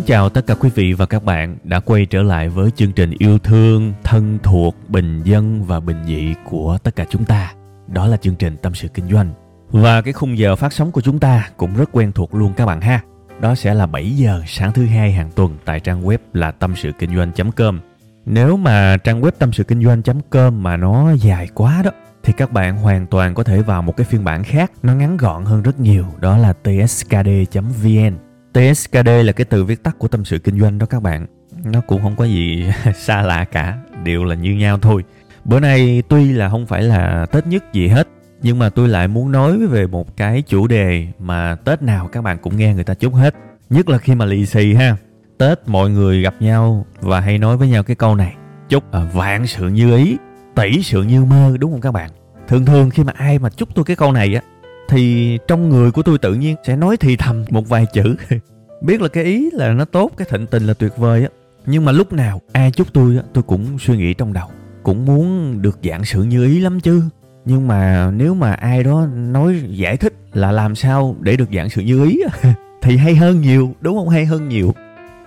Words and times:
Mến 0.00 0.06
chào 0.06 0.28
tất 0.28 0.46
cả 0.46 0.54
quý 0.54 0.70
vị 0.74 0.92
và 0.92 1.06
các 1.06 1.24
bạn 1.24 1.56
đã 1.64 1.80
quay 1.80 2.06
trở 2.06 2.22
lại 2.22 2.48
với 2.48 2.70
chương 2.70 2.92
trình 2.92 3.10
yêu 3.18 3.38
thương, 3.38 3.92
thân 4.02 4.38
thuộc, 4.42 4.76
bình 4.88 5.22
dân 5.22 5.64
và 5.64 5.80
bình 5.80 5.96
dị 6.06 6.34
của 6.44 6.78
tất 6.82 6.96
cả 6.96 7.04
chúng 7.10 7.24
ta. 7.24 7.52
Đó 7.86 8.06
là 8.06 8.16
chương 8.16 8.34
trình 8.34 8.56
Tâm 8.56 8.74
sự 8.74 8.88
Kinh 8.88 9.08
doanh. 9.10 9.32
Và 9.70 10.02
cái 10.02 10.12
khung 10.12 10.38
giờ 10.38 10.56
phát 10.56 10.72
sóng 10.72 10.92
của 10.92 11.00
chúng 11.00 11.18
ta 11.18 11.50
cũng 11.56 11.74
rất 11.76 11.88
quen 11.92 12.12
thuộc 12.12 12.34
luôn 12.34 12.52
các 12.56 12.66
bạn 12.66 12.80
ha. 12.80 13.00
Đó 13.40 13.54
sẽ 13.54 13.74
là 13.74 13.86
7 13.86 14.10
giờ 14.10 14.42
sáng 14.46 14.72
thứ 14.72 14.86
hai 14.86 15.12
hàng 15.12 15.30
tuần 15.34 15.56
tại 15.64 15.80
trang 15.80 16.02
web 16.02 16.18
là 16.32 16.50
tâm 16.50 16.74
sự 16.76 16.92
kinh 16.98 17.16
doanh.com. 17.16 17.80
Nếu 18.26 18.56
mà 18.56 18.96
trang 18.96 19.20
web 19.20 19.30
tâm 19.38 19.52
sự 19.52 19.64
kinh 19.64 19.84
doanh.com 19.84 20.62
mà 20.62 20.76
nó 20.76 21.12
dài 21.12 21.48
quá 21.54 21.82
đó 21.84 21.90
thì 22.22 22.32
các 22.32 22.52
bạn 22.52 22.76
hoàn 22.76 23.06
toàn 23.06 23.34
có 23.34 23.42
thể 23.42 23.62
vào 23.62 23.82
một 23.82 23.96
cái 23.96 24.04
phiên 24.04 24.24
bản 24.24 24.44
khác 24.44 24.72
nó 24.82 24.94
ngắn 24.94 25.16
gọn 25.16 25.44
hơn 25.44 25.62
rất 25.62 25.80
nhiều 25.80 26.04
đó 26.20 26.36
là 26.36 26.52
tskd.vn 26.52 28.29
TSKD 28.52 29.08
là 29.24 29.32
cái 29.32 29.44
từ 29.44 29.64
viết 29.64 29.82
tắt 29.82 29.96
của 29.98 30.08
tâm 30.08 30.24
sự 30.24 30.38
kinh 30.38 30.60
doanh 30.60 30.78
đó 30.78 30.86
các 30.86 31.02
bạn. 31.02 31.26
Nó 31.64 31.80
cũng 31.80 32.02
không 32.02 32.16
có 32.16 32.24
gì 32.24 32.70
xa 32.94 33.22
lạ 33.22 33.44
cả 33.44 33.78
đều 34.04 34.24
là 34.24 34.34
như 34.34 34.52
nhau 34.52 34.78
thôi. 34.78 35.04
Bữa 35.44 35.60
nay 35.60 36.02
tuy 36.08 36.32
là 36.32 36.48
không 36.48 36.66
phải 36.66 36.82
là 36.82 37.26
tết 37.32 37.46
nhất 37.46 37.72
gì 37.72 37.88
hết 37.88 38.08
nhưng 38.42 38.58
mà 38.58 38.70
tôi 38.70 38.88
lại 38.88 39.08
muốn 39.08 39.32
nói 39.32 39.66
về 39.66 39.86
một 39.86 40.16
cái 40.16 40.42
chủ 40.42 40.66
đề 40.66 41.06
mà 41.18 41.56
tết 41.64 41.82
nào 41.82 42.08
các 42.12 42.22
bạn 42.22 42.38
cũng 42.38 42.56
nghe 42.56 42.74
người 42.74 42.84
ta 42.84 42.94
chúc 42.94 43.14
hết 43.14 43.34
nhất 43.70 43.88
là 43.88 43.98
khi 43.98 44.14
mà 44.14 44.24
lì 44.24 44.46
xì 44.46 44.74
ha. 44.74 44.96
Tết 45.38 45.58
mọi 45.66 45.90
người 45.90 46.22
gặp 46.22 46.34
nhau 46.40 46.86
và 47.00 47.20
hay 47.20 47.38
nói 47.38 47.56
với 47.56 47.68
nhau 47.68 47.82
cái 47.82 47.96
câu 47.96 48.14
này 48.14 48.34
chúc 48.68 48.92
à, 48.92 49.00
vạn 49.12 49.46
sự 49.46 49.68
như 49.68 49.96
ý 49.96 50.16
tỷ 50.54 50.82
sự 50.82 51.02
như 51.02 51.24
mơ 51.24 51.56
đúng 51.60 51.72
không 51.72 51.80
các 51.80 51.92
bạn? 51.92 52.10
Thường 52.48 52.66
thường 52.66 52.90
khi 52.90 53.04
mà 53.04 53.12
ai 53.16 53.38
mà 53.38 53.50
chúc 53.50 53.74
tôi 53.74 53.84
cái 53.84 53.96
câu 53.96 54.12
này 54.12 54.34
á 54.34 54.42
thì 54.90 55.38
trong 55.48 55.68
người 55.68 55.90
của 55.90 56.02
tôi 56.02 56.18
tự 56.18 56.34
nhiên 56.34 56.56
sẽ 56.64 56.76
nói 56.76 56.96
thì 56.96 57.16
thầm 57.16 57.44
một 57.50 57.68
vài 57.68 57.86
chữ. 57.92 58.16
Biết 58.80 59.00
là 59.00 59.08
cái 59.08 59.24
ý 59.24 59.50
là 59.52 59.72
nó 59.72 59.84
tốt 59.84 60.12
cái 60.16 60.26
thịnh 60.30 60.46
tình 60.46 60.66
là 60.66 60.74
tuyệt 60.74 60.96
vời 60.96 61.22
á. 61.22 61.28
Nhưng 61.66 61.84
mà 61.84 61.92
lúc 61.92 62.12
nào 62.12 62.40
ai 62.52 62.70
chúc 62.70 62.92
tôi 62.92 63.16
á 63.16 63.22
tôi 63.32 63.42
cũng 63.42 63.78
suy 63.78 63.96
nghĩ 63.96 64.14
trong 64.14 64.32
đầu 64.32 64.48
cũng 64.82 65.04
muốn 65.04 65.54
được 65.62 65.78
dạng 65.84 66.04
sự 66.04 66.22
như 66.22 66.44
ý 66.44 66.60
lắm 66.60 66.80
chứ. 66.80 67.02
Nhưng 67.44 67.68
mà 67.68 68.10
nếu 68.16 68.34
mà 68.34 68.52
ai 68.52 68.82
đó 68.82 69.06
nói 69.06 69.62
giải 69.68 69.96
thích 69.96 70.12
là 70.32 70.52
làm 70.52 70.74
sao 70.74 71.16
để 71.20 71.36
được 71.36 71.48
dạng 71.54 71.70
sự 71.70 71.82
như 71.82 72.04
ý 72.04 72.20
thì 72.82 72.96
hay 72.96 73.16
hơn 73.16 73.40
nhiều 73.40 73.74
đúng 73.80 73.96
không? 73.96 74.08
Hay 74.08 74.26
hơn 74.26 74.48
nhiều. 74.48 74.74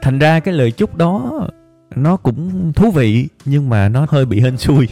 Thành 0.01 0.19
ra 0.19 0.39
cái 0.39 0.53
lời 0.53 0.71
chúc 0.71 0.95
đó 0.95 1.41
nó 1.95 2.17
cũng 2.17 2.73
thú 2.73 2.91
vị 2.91 3.27
nhưng 3.45 3.69
mà 3.69 3.89
nó 3.89 4.05
hơi 4.09 4.25
bị 4.25 4.39
hên 4.39 4.57
xui. 4.57 4.87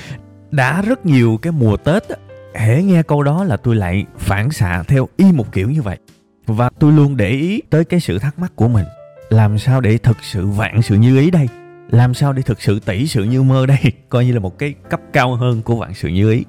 Đã 0.50 0.82
rất 0.82 1.06
nhiều 1.06 1.38
cái 1.42 1.52
mùa 1.52 1.76
tết 1.76 2.08
á, 2.08 2.16
hễ 2.54 2.82
nghe 2.82 3.02
câu 3.02 3.22
đó 3.22 3.44
là 3.44 3.56
tôi 3.56 3.76
lại 3.76 4.04
phản 4.18 4.50
xạ 4.50 4.82
theo 4.88 5.08
y 5.16 5.32
một 5.32 5.52
kiểu 5.52 5.70
như 5.70 5.82
vậy. 5.82 5.98
Và 6.46 6.70
tôi 6.78 6.92
luôn 6.92 7.16
để 7.16 7.28
ý 7.28 7.62
tới 7.70 7.84
cái 7.84 8.00
sự 8.00 8.18
thắc 8.18 8.38
mắc 8.38 8.52
của 8.56 8.68
mình. 8.68 8.84
Làm 9.30 9.58
sao 9.58 9.80
để 9.80 9.98
thực 9.98 10.16
sự 10.22 10.46
vạn 10.46 10.82
sự 10.82 10.94
như 10.94 11.18
ý 11.18 11.30
đây? 11.30 11.48
Làm 11.90 12.14
sao 12.14 12.32
để 12.32 12.42
thực 12.42 12.62
sự 12.62 12.80
tỷ 12.80 13.06
sự 13.06 13.24
như 13.24 13.42
mơ 13.42 13.66
đây? 13.66 13.78
Coi 14.08 14.26
như 14.26 14.32
là 14.32 14.40
một 14.40 14.58
cái 14.58 14.74
cấp 14.90 15.00
cao 15.12 15.34
hơn 15.34 15.62
của 15.62 15.76
vạn 15.76 15.94
sự 15.94 16.08
như 16.08 16.32
ý. 16.32 16.44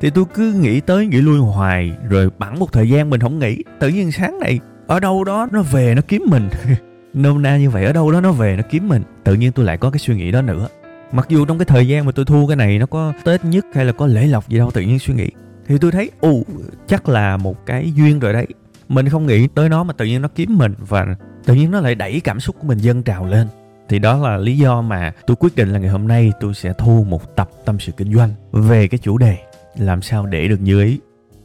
Thì 0.00 0.10
tôi 0.10 0.24
cứ 0.34 0.52
nghĩ 0.52 0.80
tới 0.80 1.06
nghĩ 1.06 1.20
lui 1.20 1.38
hoài, 1.38 1.92
rồi 2.08 2.30
bẵng 2.38 2.58
một 2.58 2.72
thời 2.72 2.88
gian 2.88 3.10
mình 3.10 3.20
không 3.20 3.38
nghĩ. 3.38 3.64
Tự 3.80 3.88
nhiên 3.88 4.12
sáng 4.12 4.38
này, 4.38 4.60
ở 4.86 5.00
đâu 5.00 5.24
đó 5.24 5.48
nó 5.52 5.62
về 5.62 5.94
nó 5.94 6.02
kiếm 6.08 6.22
mình. 6.26 6.48
Nôm 7.14 7.42
na 7.42 7.56
như 7.56 7.70
vậy, 7.70 7.84
ở 7.84 7.92
đâu 7.92 8.12
đó 8.12 8.20
nó 8.20 8.32
về 8.32 8.56
nó 8.56 8.62
kiếm 8.70 8.88
mình. 8.88 9.02
Tự 9.24 9.34
nhiên 9.34 9.52
tôi 9.52 9.66
lại 9.66 9.78
có 9.78 9.90
cái 9.90 9.98
suy 9.98 10.14
nghĩ 10.14 10.30
đó 10.30 10.42
nữa 10.42 10.68
mặc 11.12 11.26
dù 11.28 11.44
trong 11.44 11.58
cái 11.58 11.66
thời 11.66 11.88
gian 11.88 12.06
mà 12.06 12.12
tôi 12.12 12.24
thu 12.24 12.46
cái 12.46 12.56
này 12.56 12.78
nó 12.78 12.86
có 12.86 13.12
tết 13.24 13.44
nhất 13.44 13.66
hay 13.74 13.84
là 13.84 13.92
có 13.92 14.06
lễ 14.06 14.26
lộc 14.26 14.48
gì 14.48 14.58
đâu, 14.58 14.70
tự 14.70 14.80
nhiên 14.80 14.98
suy 14.98 15.14
nghĩ. 15.14 15.28
Thì 15.66 15.78
tôi 15.78 15.92
thấy 15.92 16.10
ù 16.20 16.44
chắc 16.86 17.08
là 17.08 17.36
một 17.36 17.66
cái 17.66 17.92
duyên 17.96 18.18
rồi 18.18 18.32
đấy. 18.32 18.46
Mình 18.88 19.08
không 19.08 19.26
nghĩ 19.26 19.48
tới 19.54 19.68
nó 19.68 19.84
mà 19.84 19.92
tự 19.92 20.04
nhiên 20.04 20.22
nó 20.22 20.28
kiếm 20.34 20.58
mình 20.58 20.74
và 20.88 21.06
tự 21.44 21.54
nhiên 21.54 21.70
nó 21.70 21.80
lại 21.80 21.94
đẩy 21.94 22.20
cảm 22.20 22.40
xúc 22.40 22.56
của 22.58 22.66
mình 22.66 22.78
dâng 22.78 23.02
trào 23.02 23.26
lên. 23.26 23.48
Thì 23.88 23.98
đó 23.98 24.16
là 24.16 24.36
lý 24.36 24.58
do 24.58 24.82
mà 24.82 25.12
tôi 25.26 25.36
quyết 25.40 25.56
định 25.56 25.72
là 25.72 25.78
ngày 25.78 25.90
hôm 25.90 26.08
nay 26.08 26.32
tôi 26.40 26.54
sẽ 26.54 26.72
thu 26.78 27.06
một 27.08 27.36
tập 27.36 27.50
tâm 27.64 27.80
sự 27.80 27.92
kinh 27.92 28.14
doanh 28.14 28.30
về 28.52 28.88
cái 28.88 28.98
chủ 28.98 29.18
đề 29.18 29.36
làm 29.78 30.02
sao 30.02 30.26
để 30.26 30.48
được 30.48 30.60
như 30.60 30.82
ý. 30.82 30.98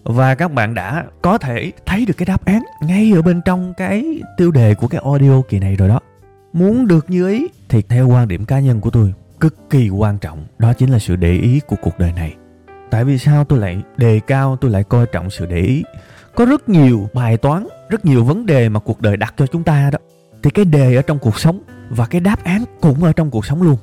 Và 0.03 0.35
các 0.35 0.53
bạn 0.53 0.73
đã 0.73 1.05
có 1.21 1.37
thể 1.37 1.71
thấy 1.85 2.05
được 2.05 2.13
cái 2.17 2.25
đáp 2.25 2.45
án 2.45 2.63
ngay 2.81 3.11
ở 3.15 3.21
bên 3.21 3.41
trong 3.45 3.73
cái 3.77 4.21
tiêu 4.37 4.51
đề 4.51 4.75
của 4.75 4.87
cái 4.87 5.01
audio 5.03 5.41
kỳ 5.49 5.59
này 5.59 5.75
rồi 5.75 5.87
đó. 5.87 5.99
Muốn 6.53 6.87
được 6.87 7.09
như 7.09 7.29
ý 7.29 7.47
thì 7.69 7.81
theo 7.81 8.07
quan 8.07 8.27
điểm 8.27 8.45
cá 8.45 8.59
nhân 8.59 8.81
của 8.81 8.89
tôi 8.89 9.13
cực 9.39 9.69
kỳ 9.69 9.89
quan 9.89 10.17
trọng. 10.17 10.45
Đó 10.59 10.73
chính 10.73 10.91
là 10.91 10.99
sự 10.99 11.15
để 11.15 11.33
ý 11.33 11.59
của 11.67 11.75
cuộc 11.81 11.99
đời 11.99 12.13
này. 12.15 12.35
Tại 12.89 13.05
vì 13.05 13.17
sao 13.17 13.43
tôi 13.43 13.59
lại 13.59 13.83
đề 13.97 14.19
cao, 14.27 14.57
tôi 14.61 14.71
lại 14.71 14.83
coi 14.83 15.05
trọng 15.05 15.29
sự 15.29 15.45
để 15.45 15.57
ý? 15.57 15.83
Có 16.35 16.45
rất 16.45 16.69
nhiều 16.69 17.09
bài 17.13 17.37
toán, 17.37 17.67
rất 17.89 18.05
nhiều 18.05 18.23
vấn 18.23 18.45
đề 18.45 18.69
mà 18.69 18.79
cuộc 18.79 19.01
đời 19.01 19.17
đặt 19.17 19.33
cho 19.37 19.47
chúng 19.47 19.63
ta 19.63 19.89
đó. 19.91 19.99
Thì 20.43 20.49
cái 20.49 20.65
đề 20.65 20.95
ở 20.95 21.01
trong 21.01 21.19
cuộc 21.19 21.39
sống 21.39 21.61
và 21.89 22.05
cái 22.05 22.21
đáp 22.21 22.43
án 22.43 22.63
cũng 22.81 23.03
ở 23.03 23.13
trong 23.13 23.31
cuộc 23.31 23.45
sống 23.45 23.61
luôn. 23.61 23.77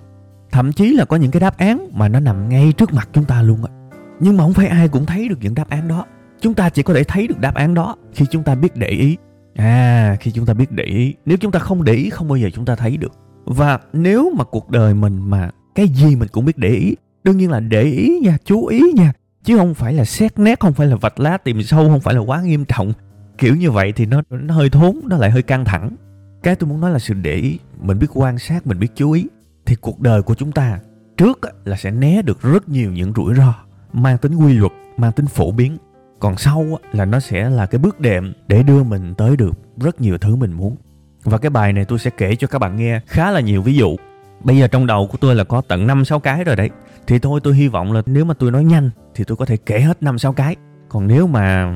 Thậm 0.50 0.72
chí 0.72 0.92
là 0.92 1.04
có 1.04 1.16
những 1.16 1.31
cái 1.31 1.41
đáp 1.41 1.59
án 1.59 1.88
mà 1.92 2.09
nó 2.09 2.21
nằm 2.21 2.48
ngay 2.48 2.72
trước 2.76 2.92
mặt 2.92 3.09
chúng 3.12 3.25
ta 3.25 3.42
luôn 3.42 3.65
á. 3.65 3.72
Nhưng 4.21 4.36
mà 4.36 4.44
không 4.44 4.53
phải 4.53 4.66
ai 4.66 4.88
cũng 4.88 5.06
thấy 5.06 5.28
được 5.28 5.38
những 5.41 5.54
đáp 5.54 5.69
án 5.69 5.88
đó. 5.88 6.06
Chúng 6.41 6.54
ta 6.54 6.71
chỉ 6.71 6.82
có 6.82 6.94
thể 6.94 7.04
thấy 7.04 7.26
được 7.26 7.38
đáp 7.38 7.54
án 7.54 7.75
đó 7.75 7.97
khi 8.15 8.26
chúng 8.31 8.42
ta 8.42 8.54
biết 8.54 8.76
để 8.76 8.88
ý. 8.88 9.16
À 9.54 10.16
khi 10.21 10.31
chúng 10.31 10.47
ta 10.47 10.54
biết 10.54 10.72
để 10.72 10.84
ý. 10.84 11.15
Nếu 11.26 11.36
chúng 11.36 11.53
ta 11.53 11.59
không 11.59 11.84
để 11.84 11.92
ý, 11.92 12.10
không 12.10 12.28
bao 12.28 12.36
giờ 12.36 12.50
chúng 12.54 12.65
ta 12.65 12.76
thấy 12.76 12.97
được 12.97 13.12
và 13.44 13.78
nếu 13.93 14.32
mà 14.37 14.44
cuộc 14.44 14.71
đời 14.71 14.94
mình 14.94 15.31
mà 15.31 15.50
cái 15.75 15.88
gì 15.88 16.16
mình 16.16 16.28
cũng 16.32 16.44
biết 16.44 16.59
để 16.59 16.69
ý, 16.69 16.94
đương 17.25 17.37
nhiên 17.37 17.50
là 17.50 17.60
để 17.60 17.82
ý 17.82 18.19
nha, 18.22 18.38
chú 18.44 18.66
ý 18.66 18.82
nha, 18.94 19.12
chứ 19.44 19.56
không 19.56 19.75
phải 19.75 19.93
là 19.93 20.05
xét 20.05 20.38
nét, 20.38 20.60
không 20.60 20.72
phải 20.72 20.87
là 20.87 20.97
vạch 20.97 21.21
lá 21.21 21.37
tìm 21.37 21.62
sâu, 21.62 21.88
không 21.88 22.00
phải 22.00 22.15
là 22.15 22.21
quá 22.21 22.43
nghiêm 22.43 22.65
trọng. 22.65 22.93
Kiểu 23.38 23.56
như 23.56 23.71
vậy 23.71 23.93
thì 23.93 24.06
nó 24.06 24.22
nó 24.31 24.54
hơi 24.54 24.71
thốn, 24.71 25.00
nó 25.04 25.16
lại 25.16 25.31
hơi 25.31 25.43
căng 25.43 25.65
thẳng. 25.65 25.97
Cái 26.43 26.56
tôi 26.56 26.71
muốn 26.71 26.81
nói 26.81 26.91
là 26.91 26.99
sự 26.99 27.15
để 27.15 27.34
ý, 27.34 27.59
mình 27.81 27.99
biết 27.99 28.06
quan 28.15 28.38
sát, 28.38 28.66
mình 28.66 28.78
biết 28.78 28.88
chú 28.94 29.10
ý, 29.10 29.27
thì 29.66 29.75
cuộc 29.75 30.00
đời 30.00 30.22
của 30.22 30.34
chúng 30.34 30.53
ta 30.53 30.78
trước 31.16 31.41
là 31.65 31.77
sẽ 31.77 31.91
né 31.91 32.22
được 32.22 32.43
rất 32.43 32.69
nhiều 32.69 32.93
những 32.93 33.12
rủi 33.16 33.34
ro, 33.34 33.54
mang 33.93 34.19
tính 34.19 34.34
quy 34.34 34.53
luật, 34.53 34.72
mang 34.97 35.12
tính 35.12 35.27
phổ 35.27 35.50
biến. 35.50 35.77
Còn 36.19 36.37
sau 36.37 36.66
là 36.93 37.04
nó 37.04 37.21
sẽ 37.21 37.50
là 37.50 37.66
cái 37.66 37.78
bước 37.78 38.01
đệm 38.01 38.33
để 38.48 38.63
đưa 38.63 38.83
mình 38.83 39.15
tới 39.15 39.36
được 39.36 39.53
rất 39.80 40.01
nhiều 40.01 40.19
thứ 40.19 40.36
mình 40.36 40.53
muốn 40.53 40.77
và 41.24 41.38
cái 41.38 41.50
bài 41.50 41.72
này 41.72 41.84
tôi 41.84 41.98
sẽ 41.98 42.10
kể 42.10 42.36
cho 42.36 42.47
các 42.47 42.59
bạn 42.59 42.76
nghe 42.76 43.00
khá 43.06 43.30
là 43.30 43.41
nhiều 43.41 43.62
ví 43.62 43.74
dụ. 43.74 43.97
Bây 44.44 44.59
giờ 44.59 44.68
trong 44.68 44.86
đầu 44.86 45.06
của 45.06 45.18
tôi 45.21 45.34
là 45.34 45.44
có 45.44 45.62
tận 45.68 45.86
năm, 45.86 46.04
sáu 46.04 46.21
cái 46.21 46.44
rồi 46.44 46.56
đấy. 46.56 46.71
Thì 47.06 47.18
thôi, 47.18 47.41
tôi 47.44 47.54
hy 47.54 47.68
vọng 47.68 47.92
là 47.92 48.03
nếu 48.06 48.24
mà 48.24 48.34
tôi 48.34 48.50
nói 48.50 48.65
nhanh 48.65 48.91
thì 49.15 49.24
tôi 49.24 49.36
có 49.36 49.44
thể 49.44 49.56
kể 49.56 49.80
hết 49.80 50.03
năm, 50.03 50.18
sáu 50.18 50.32
cái. 50.32 50.56
Còn 50.88 51.06
nếu 51.06 51.26
mà 51.26 51.72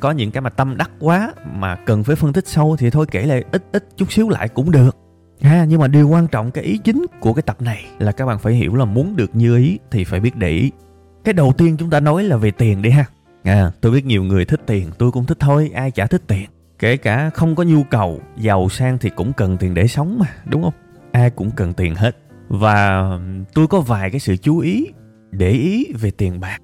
có 0.00 0.10
những 0.10 0.30
cái 0.30 0.40
mà 0.40 0.50
tâm 0.50 0.76
đắc 0.76 0.90
quá 1.00 1.32
mà 1.54 1.76
cần 1.76 2.04
phải 2.04 2.16
phân 2.16 2.32
tích 2.32 2.48
sâu 2.48 2.76
thì 2.78 2.90
thôi 2.90 3.06
kể 3.10 3.26
lại 3.26 3.44
ít 3.52 3.64
ít 3.72 3.88
chút 3.96 4.12
xíu 4.12 4.28
lại 4.28 4.48
cũng 4.48 4.70
được. 4.70 4.96
Ha, 5.40 5.64
nhưng 5.64 5.80
mà 5.80 5.88
điều 5.88 6.08
quan 6.08 6.26
trọng, 6.26 6.50
cái 6.50 6.64
ý 6.64 6.78
chính 6.78 7.06
của 7.20 7.32
cái 7.32 7.42
tập 7.42 7.62
này 7.62 7.84
là 7.98 8.12
các 8.12 8.26
bạn 8.26 8.38
phải 8.38 8.52
hiểu 8.52 8.74
là 8.74 8.84
muốn 8.84 9.16
được 9.16 9.30
như 9.36 9.56
ý 9.56 9.78
thì 9.90 10.04
phải 10.04 10.20
biết 10.20 10.36
để 10.36 10.50
ý. 10.50 10.70
Cái 11.24 11.32
đầu 11.32 11.52
tiên 11.58 11.76
chúng 11.76 11.90
ta 11.90 12.00
nói 12.00 12.24
là 12.24 12.36
về 12.36 12.50
tiền 12.50 12.82
đi 12.82 12.90
ha. 12.90 13.04
À 13.44 13.72
tôi 13.80 13.92
biết 13.92 14.04
nhiều 14.04 14.24
người 14.24 14.44
thích 14.44 14.60
tiền, 14.66 14.90
tôi 14.98 15.12
cũng 15.12 15.26
thích 15.26 15.38
thôi, 15.40 15.70
ai 15.74 15.90
chả 15.90 16.06
thích 16.06 16.22
tiền 16.26 16.48
kể 16.82 16.96
cả 16.96 17.30
không 17.30 17.54
có 17.54 17.62
nhu 17.62 17.82
cầu 17.82 18.20
giàu 18.36 18.68
sang 18.68 18.98
thì 18.98 19.10
cũng 19.10 19.32
cần 19.32 19.56
tiền 19.56 19.74
để 19.74 19.86
sống 19.86 20.18
mà 20.18 20.26
đúng 20.44 20.62
không? 20.62 20.72
Ai 21.12 21.30
cũng 21.30 21.50
cần 21.56 21.72
tiền 21.72 21.94
hết. 21.94 22.16
Và 22.48 23.02
tôi 23.54 23.66
có 23.66 23.80
vài 23.80 24.10
cái 24.10 24.20
sự 24.20 24.36
chú 24.36 24.58
ý 24.58 24.86
để 25.30 25.50
ý 25.50 25.92
về 26.00 26.10
tiền 26.10 26.40
bạc. 26.40 26.58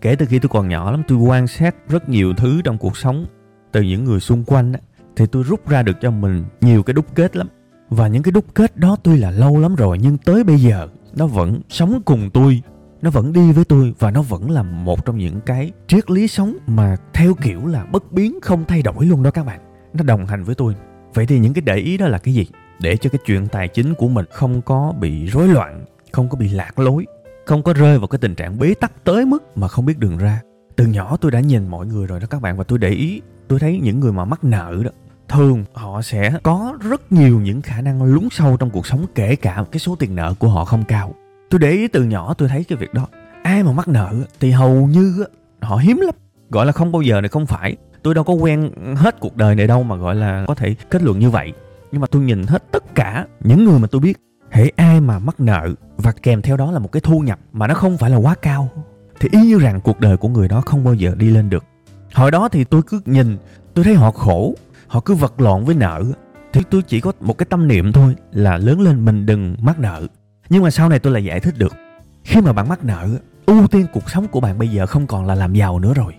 Kể 0.00 0.16
từ 0.16 0.26
khi 0.26 0.38
tôi 0.38 0.48
còn 0.48 0.68
nhỏ 0.68 0.90
lắm 0.90 1.02
tôi 1.08 1.18
quan 1.18 1.46
sát 1.46 1.74
rất 1.88 2.08
nhiều 2.08 2.34
thứ 2.36 2.60
trong 2.64 2.78
cuộc 2.78 2.96
sống. 2.96 3.26
Từ 3.72 3.82
những 3.82 4.04
người 4.04 4.20
xung 4.20 4.44
quanh 4.44 4.72
á, 4.72 4.80
thì 5.16 5.26
tôi 5.26 5.42
rút 5.42 5.68
ra 5.68 5.82
được 5.82 5.96
cho 6.00 6.10
mình 6.10 6.44
nhiều 6.60 6.82
cái 6.82 6.94
đúc 6.94 7.06
kết 7.14 7.36
lắm. 7.36 7.48
Và 7.88 8.08
những 8.08 8.22
cái 8.22 8.32
đúc 8.32 8.44
kết 8.54 8.76
đó 8.76 8.96
tuy 9.02 9.16
là 9.16 9.30
lâu 9.30 9.58
lắm 9.58 9.74
rồi 9.74 9.98
nhưng 10.02 10.18
tới 10.18 10.44
bây 10.44 10.58
giờ 10.58 10.88
nó 11.16 11.26
vẫn 11.26 11.60
sống 11.68 12.02
cùng 12.04 12.30
tôi 12.32 12.62
nó 13.02 13.10
vẫn 13.10 13.32
đi 13.32 13.52
với 13.52 13.64
tôi 13.64 13.94
và 13.98 14.10
nó 14.10 14.22
vẫn 14.22 14.50
là 14.50 14.62
một 14.62 15.04
trong 15.06 15.18
những 15.18 15.40
cái 15.40 15.72
triết 15.86 16.10
lý 16.10 16.28
sống 16.28 16.56
mà 16.66 16.96
theo 17.12 17.34
kiểu 17.34 17.66
là 17.66 17.84
bất 17.84 18.12
biến, 18.12 18.38
không 18.42 18.64
thay 18.68 18.82
đổi 18.82 19.06
luôn 19.06 19.22
đó 19.22 19.30
các 19.30 19.46
bạn. 19.46 19.60
Nó 19.94 20.04
đồng 20.04 20.26
hành 20.26 20.44
với 20.44 20.54
tôi. 20.54 20.74
Vậy 21.14 21.26
thì 21.26 21.38
những 21.38 21.52
cái 21.52 21.62
để 21.62 21.76
ý 21.76 21.96
đó 21.96 22.06
là 22.06 22.18
cái 22.18 22.34
gì? 22.34 22.46
Để 22.80 22.96
cho 22.96 23.10
cái 23.10 23.18
chuyện 23.26 23.48
tài 23.48 23.68
chính 23.68 23.94
của 23.94 24.08
mình 24.08 24.26
không 24.30 24.62
có 24.62 24.94
bị 25.00 25.26
rối 25.26 25.48
loạn, 25.48 25.84
không 26.12 26.28
có 26.28 26.36
bị 26.36 26.48
lạc 26.48 26.78
lối, 26.78 27.06
không 27.46 27.62
có 27.62 27.72
rơi 27.72 27.98
vào 27.98 28.08
cái 28.08 28.18
tình 28.18 28.34
trạng 28.34 28.58
bế 28.58 28.74
tắc 28.74 29.04
tới 29.04 29.26
mức 29.26 29.58
mà 29.58 29.68
không 29.68 29.86
biết 29.86 29.98
đường 29.98 30.18
ra. 30.18 30.40
Từ 30.76 30.86
nhỏ 30.86 31.16
tôi 31.20 31.30
đã 31.30 31.40
nhìn 31.40 31.68
mọi 31.68 31.86
người 31.86 32.06
rồi 32.06 32.20
đó 32.20 32.26
các 32.30 32.42
bạn 32.42 32.56
và 32.56 32.64
tôi 32.64 32.78
để 32.78 32.88
ý, 32.88 33.20
tôi 33.48 33.58
thấy 33.58 33.80
những 33.82 34.00
người 34.00 34.12
mà 34.12 34.24
mắc 34.24 34.44
nợ 34.44 34.82
đó, 34.84 34.90
thường 35.28 35.64
họ 35.72 36.02
sẽ 36.02 36.32
có 36.42 36.78
rất 36.80 37.12
nhiều 37.12 37.40
những 37.40 37.62
khả 37.62 37.80
năng 37.80 38.02
lún 38.02 38.28
sâu 38.30 38.56
trong 38.56 38.70
cuộc 38.70 38.86
sống, 38.86 39.06
kể 39.14 39.36
cả 39.36 39.64
cái 39.72 39.78
số 39.78 39.96
tiền 39.98 40.14
nợ 40.14 40.34
của 40.38 40.48
họ 40.48 40.64
không 40.64 40.84
cao 40.88 41.14
tôi 41.50 41.58
để 41.58 41.70
ý 41.70 41.88
từ 41.88 42.02
nhỏ 42.04 42.34
tôi 42.34 42.48
thấy 42.48 42.64
cái 42.64 42.78
việc 42.78 42.94
đó. 42.94 43.06
Ai 43.42 43.62
mà 43.62 43.72
mắc 43.72 43.88
nợ 43.88 44.14
thì 44.40 44.50
hầu 44.50 44.74
như 44.74 45.24
họ 45.60 45.76
hiếm 45.76 45.96
lắm. 45.96 46.14
Gọi 46.50 46.66
là 46.66 46.72
không 46.72 46.92
bao 46.92 47.02
giờ 47.02 47.20
này 47.20 47.28
không 47.28 47.46
phải. 47.46 47.76
Tôi 48.02 48.14
đâu 48.14 48.24
có 48.24 48.32
quen 48.32 48.70
hết 48.96 49.20
cuộc 49.20 49.36
đời 49.36 49.54
này 49.54 49.66
đâu 49.66 49.82
mà 49.82 49.96
gọi 49.96 50.14
là 50.14 50.44
có 50.48 50.54
thể 50.54 50.74
kết 50.90 51.02
luận 51.02 51.18
như 51.18 51.30
vậy. 51.30 51.52
Nhưng 51.92 52.00
mà 52.00 52.06
tôi 52.06 52.22
nhìn 52.22 52.46
hết 52.46 52.72
tất 52.72 52.94
cả 52.94 53.26
những 53.40 53.64
người 53.64 53.78
mà 53.78 53.88
tôi 53.90 54.00
biết, 54.00 54.16
hễ 54.50 54.68
ai 54.76 55.00
mà 55.00 55.18
mắc 55.18 55.40
nợ 55.40 55.68
và 55.96 56.12
kèm 56.22 56.42
theo 56.42 56.56
đó 56.56 56.72
là 56.72 56.78
một 56.78 56.92
cái 56.92 57.00
thu 57.00 57.20
nhập 57.20 57.38
mà 57.52 57.66
nó 57.66 57.74
không 57.74 57.98
phải 57.98 58.10
là 58.10 58.16
quá 58.16 58.34
cao, 58.34 58.68
thì 59.20 59.28
y 59.32 59.40
như 59.40 59.58
rằng 59.58 59.80
cuộc 59.80 60.00
đời 60.00 60.16
của 60.16 60.28
người 60.28 60.48
đó 60.48 60.60
không 60.60 60.84
bao 60.84 60.94
giờ 60.94 61.14
đi 61.18 61.30
lên 61.30 61.50
được. 61.50 61.64
Hồi 62.14 62.30
đó 62.30 62.48
thì 62.48 62.64
tôi 62.64 62.82
cứ 62.82 63.00
nhìn, 63.06 63.36
tôi 63.74 63.84
thấy 63.84 63.94
họ 63.94 64.10
khổ, 64.10 64.54
họ 64.86 65.00
cứ 65.00 65.14
vật 65.14 65.40
lộn 65.40 65.64
với 65.64 65.74
nợ, 65.74 66.04
thì 66.52 66.60
tôi 66.70 66.82
chỉ 66.82 67.00
có 67.00 67.12
một 67.20 67.38
cái 67.38 67.46
tâm 67.50 67.68
niệm 67.68 67.92
thôi 67.92 68.14
là 68.32 68.58
lớn 68.58 68.80
lên 68.80 69.04
mình 69.04 69.26
đừng 69.26 69.56
mắc 69.60 69.78
nợ 69.78 70.06
nhưng 70.50 70.62
mà 70.62 70.70
sau 70.70 70.88
này 70.88 70.98
tôi 70.98 71.12
lại 71.12 71.24
giải 71.24 71.40
thích 71.40 71.54
được. 71.58 71.72
Khi 72.24 72.40
mà 72.40 72.52
bạn 72.52 72.68
mắc 72.68 72.84
nợ, 72.84 73.08
ưu 73.46 73.66
tiên 73.66 73.86
cuộc 73.92 74.10
sống 74.10 74.28
của 74.28 74.40
bạn 74.40 74.58
bây 74.58 74.68
giờ 74.68 74.86
không 74.86 75.06
còn 75.06 75.26
là 75.26 75.34
làm 75.34 75.54
giàu 75.54 75.78
nữa 75.78 75.94
rồi, 75.94 76.14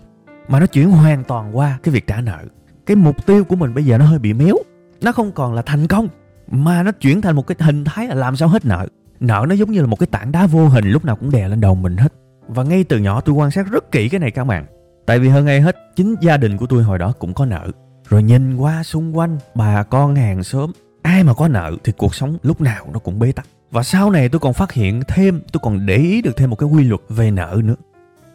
mà 0.48 0.60
nó 0.60 0.66
chuyển 0.66 0.90
hoàn 0.90 1.24
toàn 1.24 1.56
qua 1.56 1.78
cái 1.82 1.94
việc 1.94 2.06
trả 2.06 2.20
nợ. 2.20 2.38
Cái 2.86 2.96
mục 2.96 3.26
tiêu 3.26 3.44
của 3.44 3.56
mình 3.56 3.74
bây 3.74 3.84
giờ 3.84 3.98
nó 3.98 4.04
hơi 4.04 4.18
bị 4.18 4.32
méo, 4.32 4.54
nó 5.02 5.12
không 5.12 5.32
còn 5.32 5.54
là 5.54 5.62
thành 5.62 5.86
công, 5.86 6.08
mà 6.50 6.82
nó 6.82 6.92
chuyển 6.92 7.20
thành 7.20 7.36
một 7.36 7.46
cái 7.46 7.56
hình 7.60 7.84
thái 7.84 8.06
là 8.06 8.14
làm 8.14 8.36
sao 8.36 8.48
hết 8.48 8.64
nợ. 8.64 8.86
Nợ 9.20 9.46
nó 9.48 9.54
giống 9.54 9.70
như 9.70 9.80
là 9.80 9.86
một 9.86 9.98
cái 9.98 10.06
tảng 10.06 10.32
đá 10.32 10.46
vô 10.46 10.68
hình, 10.68 10.90
lúc 10.90 11.04
nào 11.04 11.16
cũng 11.16 11.30
đè 11.30 11.48
lên 11.48 11.60
đầu 11.60 11.74
mình 11.74 11.96
hết. 11.96 12.12
Và 12.48 12.62
ngay 12.62 12.84
từ 12.84 12.98
nhỏ 12.98 13.20
tôi 13.20 13.34
quan 13.34 13.50
sát 13.50 13.66
rất 13.70 13.90
kỹ 13.90 14.08
cái 14.08 14.20
này 14.20 14.30
các 14.30 14.44
bạn. 14.44 14.66
Tại 15.06 15.18
vì 15.18 15.28
hơn 15.28 15.46
ai 15.46 15.60
hết, 15.60 15.76
chính 15.96 16.14
gia 16.20 16.36
đình 16.36 16.56
của 16.56 16.66
tôi 16.66 16.82
hồi 16.82 16.98
đó 16.98 17.12
cũng 17.18 17.34
có 17.34 17.46
nợ. 17.46 17.66
Rồi 18.08 18.22
nhìn 18.22 18.56
qua, 18.56 18.82
xung 18.82 19.18
quanh, 19.18 19.38
bà 19.54 19.82
con 19.82 20.14
hàng 20.14 20.44
xóm, 20.44 20.72
ai 21.02 21.24
mà 21.24 21.34
có 21.34 21.48
nợ 21.48 21.72
thì 21.84 21.92
cuộc 21.96 22.14
sống 22.14 22.38
lúc 22.42 22.60
nào 22.60 22.86
nó 22.92 22.98
cũng 22.98 23.18
bế 23.18 23.32
tắc 23.32 23.46
và 23.72 23.82
sau 23.82 24.10
này 24.10 24.28
tôi 24.28 24.40
còn 24.40 24.52
phát 24.52 24.72
hiện 24.72 25.02
thêm, 25.08 25.40
tôi 25.52 25.60
còn 25.62 25.86
để 25.86 25.96
ý 25.96 26.22
được 26.22 26.36
thêm 26.36 26.50
một 26.50 26.56
cái 26.56 26.68
quy 26.68 26.84
luật 26.84 27.00
về 27.08 27.30
nợ 27.30 27.60
nữa. 27.64 27.74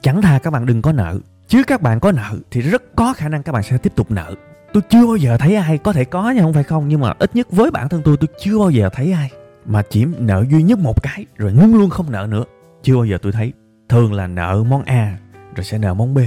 Chẳng 0.02 0.22
thà 0.22 0.40
các 0.40 0.52
bạn 0.52 0.66
đừng 0.66 0.82
có 0.82 0.92
nợ. 0.92 1.20
Chứ 1.48 1.64
các 1.68 1.82
bạn 1.82 2.00
có 2.00 2.12
nợ 2.12 2.32
thì 2.52 2.62
rất 2.62 2.96
có 2.96 3.14
khả 3.14 3.30
năng 3.30 3.44
các 3.44 3.52
bạn 3.52 3.64
sẽ 3.64 3.78
tiếp 3.78 3.94
tục 3.96 4.12
nợ. 4.12 4.36
Tôi 4.74 4.84
chưa 4.90 5.08
bao 5.08 5.16
giờ 5.16 5.38
thấy 5.38 5.56
ai, 5.56 5.78
có 5.78 5.94
thể 5.94 6.06
có 6.06 6.32
nha, 6.32 6.42
không 6.42 6.54
phải 6.54 6.64
không, 6.64 6.88
nhưng 6.88 7.00
mà 7.00 7.14
ít 7.20 7.36
nhất 7.36 7.52
với 7.52 7.72
bản 7.72 7.90
thân 7.90 8.02
tôi 8.06 8.18
tôi 8.18 8.28
chưa 8.44 8.60
bao 8.60 8.70
giờ 8.70 8.90
thấy 8.94 9.12
ai 9.12 9.32
mà 9.66 9.82
chỉ 9.90 10.06
nợ 10.20 10.46
duy 10.50 10.64
nhất 10.64 10.80
một 10.80 11.04
cái, 11.04 11.26
rồi 11.38 11.54
ngưng 11.54 11.76
luôn 11.76 11.90
không 11.90 12.12
nợ 12.12 12.28
nữa. 12.30 12.44
Chưa 12.84 12.96
bao 12.96 13.06
giờ 13.06 13.18
tôi 13.22 13.32
thấy. 13.32 13.54
Thường 13.90 14.14
là 14.14 14.28
nợ 14.28 14.64
món 14.70 14.84
a, 14.84 15.18
rồi 15.56 15.64
sẽ 15.64 15.78
nợ 15.78 15.94
món 15.94 16.14
b. 16.14 16.20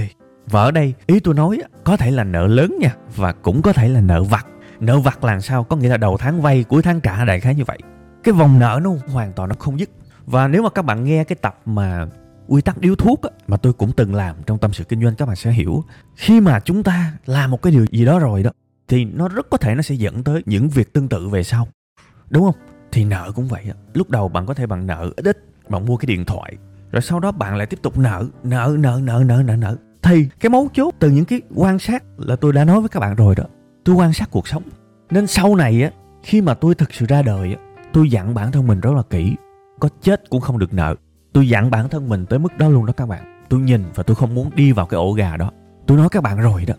Và 0.47 0.63
ở 0.63 0.71
đây, 0.71 0.93
ý 1.07 1.19
tôi 1.19 1.33
nói 1.33 1.61
có 1.83 1.97
thể 1.97 2.11
là 2.11 2.23
nợ 2.23 2.47
lớn 2.47 2.77
nha, 2.79 2.95
và 3.15 3.31
cũng 3.31 3.61
có 3.61 3.73
thể 3.73 3.89
là 3.89 4.01
nợ 4.01 4.23
vặt. 4.23 4.45
Nợ 4.79 4.99
vặt 4.99 5.23
là 5.23 5.39
sao? 5.39 5.63
Có 5.63 5.75
nghĩa 5.75 5.89
là 5.89 5.97
đầu 5.97 6.17
tháng 6.17 6.41
vay, 6.41 6.63
cuối 6.63 6.81
tháng 6.81 7.01
trả 7.01 7.25
đại 7.25 7.39
khái 7.39 7.55
như 7.55 7.63
vậy 7.63 7.77
cái 8.23 8.33
vòng 8.33 8.59
nợ 8.59 8.79
nó 8.83 8.91
hoàn 9.07 9.33
toàn 9.33 9.49
nó 9.49 9.55
không 9.59 9.79
dứt. 9.79 9.89
Và 10.25 10.47
nếu 10.47 10.63
mà 10.63 10.69
các 10.69 10.81
bạn 10.81 11.03
nghe 11.03 11.23
cái 11.23 11.35
tập 11.41 11.59
mà 11.65 12.07
quy 12.47 12.61
tắc 12.61 12.77
điếu 12.77 12.95
thuốc 12.95 13.21
á, 13.21 13.29
mà 13.47 13.57
tôi 13.57 13.73
cũng 13.73 13.91
từng 13.91 14.15
làm 14.15 14.35
trong 14.45 14.57
tâm 14.57 14.73
sự 14.73 14.83
kinh 14.83 15.03
doanh 15.03 15.15
các 15.15 15.25
bạn 15.25 15.35
sẽ 15.35 15.51
hiểu. 15.51 15.83
Khi 16.15 16.41
mà 16.41 16.59
chúng 16.59 16.83
ta 16.83 17.13
làm 17.25 17.51
một 17.51 17.61
cái 17.61 17.73
điều 17.73 17.85
gì 17.91 18.05
đó 18.05 18.19
rồi 18.19 18.43
đó 18.43 18.51
thì 18.87 19.05
nó 19.05 19.27
rất 19.27 19.49
có 19.49 19.57
thể 19.57 19.75
nó 19.75 19.81
sẽ 19.81 19.95
dẫn 19.95 20.23
tới 20.23 20.43
những 20.45 20.69
việc 20.69 20.93
tương 20.93 21.07
tự 21.07 21.27
về 21.27 21.43
sau. 21.43 21.67
Đúng 22.29 22.43
không? 22.43 22.55
Thì 22.91 23.05
nợ 23.05 23.31
cũng 23.35 23.47
vậy 23.47 23.63
á. 23.67 23.73
Lúc 23.93 24.09
đầu 24.09 24.27
bạn 24.27 24.45
có 24.45 24.53
thể 24.53 24.67
bạn 24.67 24.87
nợ 24.87 25.11
ít 25.15 25.25
ít 25.25 25.37
bạn 25.69 25.85
mua 25.85 25.97
cái 25.97 26.05
điện 26.05 26.25
thoại 26.25 26.53
rồi 26.91 27.01
sau 27.01 27.19
đó 27.19 27.31
bạn 27.31 27.55
lại 27.55 27.67
tiếp 27.67 27.79
tục 27.81 27.97
nợ 27.97 28.25
nợ 28.43 28.75
nợ 28.79 28.99
nợ 29.03 29.23
nợ 29.25 29.41
nợ 29.45 29.55
nợ. 29.55 29.75
Thì 30.01 30.27
cái 30.39 30.49
mấu 30.49 30.67
chốt 30.73 30.95
từ 30.99 31.09
những 31.09 31.25
cái 31.25 31.41
quan 31.55 31.79
sát 31.79 32.03
là 32.17 32.35
tôi 32.35 32.53
đã 32.53 32.65
nói 32.65 32.79
với 32.79 32.89
các 32.89 32.99
bạn 32.99 33.15
rồi 33.15 33.35
đó. 33.35 33.43
Tôi 33.83 33.95
quan 33.95 34.13
sát 34.13 34.31
cuộc 34.31 34.47
sống. 34.47 34.63
Nên 35.09 35.27
sau 35.27 35.55
này 35.55 35.83
á 35.83 35.91
khi 36.23 36.41
mà 36.41 36.53
tôi 36.53 36.75
thực 36.75 36.93
sự 36.93 37.05
ra 37.05 37.21
đời 37.21 37.53
á 37.53 37.70
tôi 37.93 38.09
dặn 38.09 38.33
bản 38.33 38.51
thân 38.51 38.67
mình 38.67 38.79
rất 38.79 38.93
là 38.93 39.03
kỹ. 39.09 39.35
Có 39.79 39.89
chết 40.01 40.29
cũng 40.29 40.41
không 40.41 40.59
được 40.59 40.73
nợ. 40.73 40.95
Tôi 41.33 41.49
dặn 41.49 41.71
bản 41.71 41.89
thân 41.89 42.09
mình 42.09 42.25
tới 42.25 42.39
mức 42.39 42.57
đó 42.57 42.69
luôn 42.69 42.85
đó 42.85 42.93
các 42.97 43.05
bạn. 43.05 43.43
Tôi 43.49 43.59
nhìn 43.59 43.83
và 43.95 44.03
tôi 44.03 44.15
không 44.15 44.35
muốn 44.35 44.49
đi 44.55 44.71
vào 44.71 44.85
cái 44.85 44.97
ổ 44.97 45.11
gà 45.11 45.37
đó. 45.37 45.51
Tôi 45.87 45.97
nói 45.97 46.09
các 46.09 46.23
bạn 46.23 46.37
rồi 46.37 46.65
đó, 46.65 46.73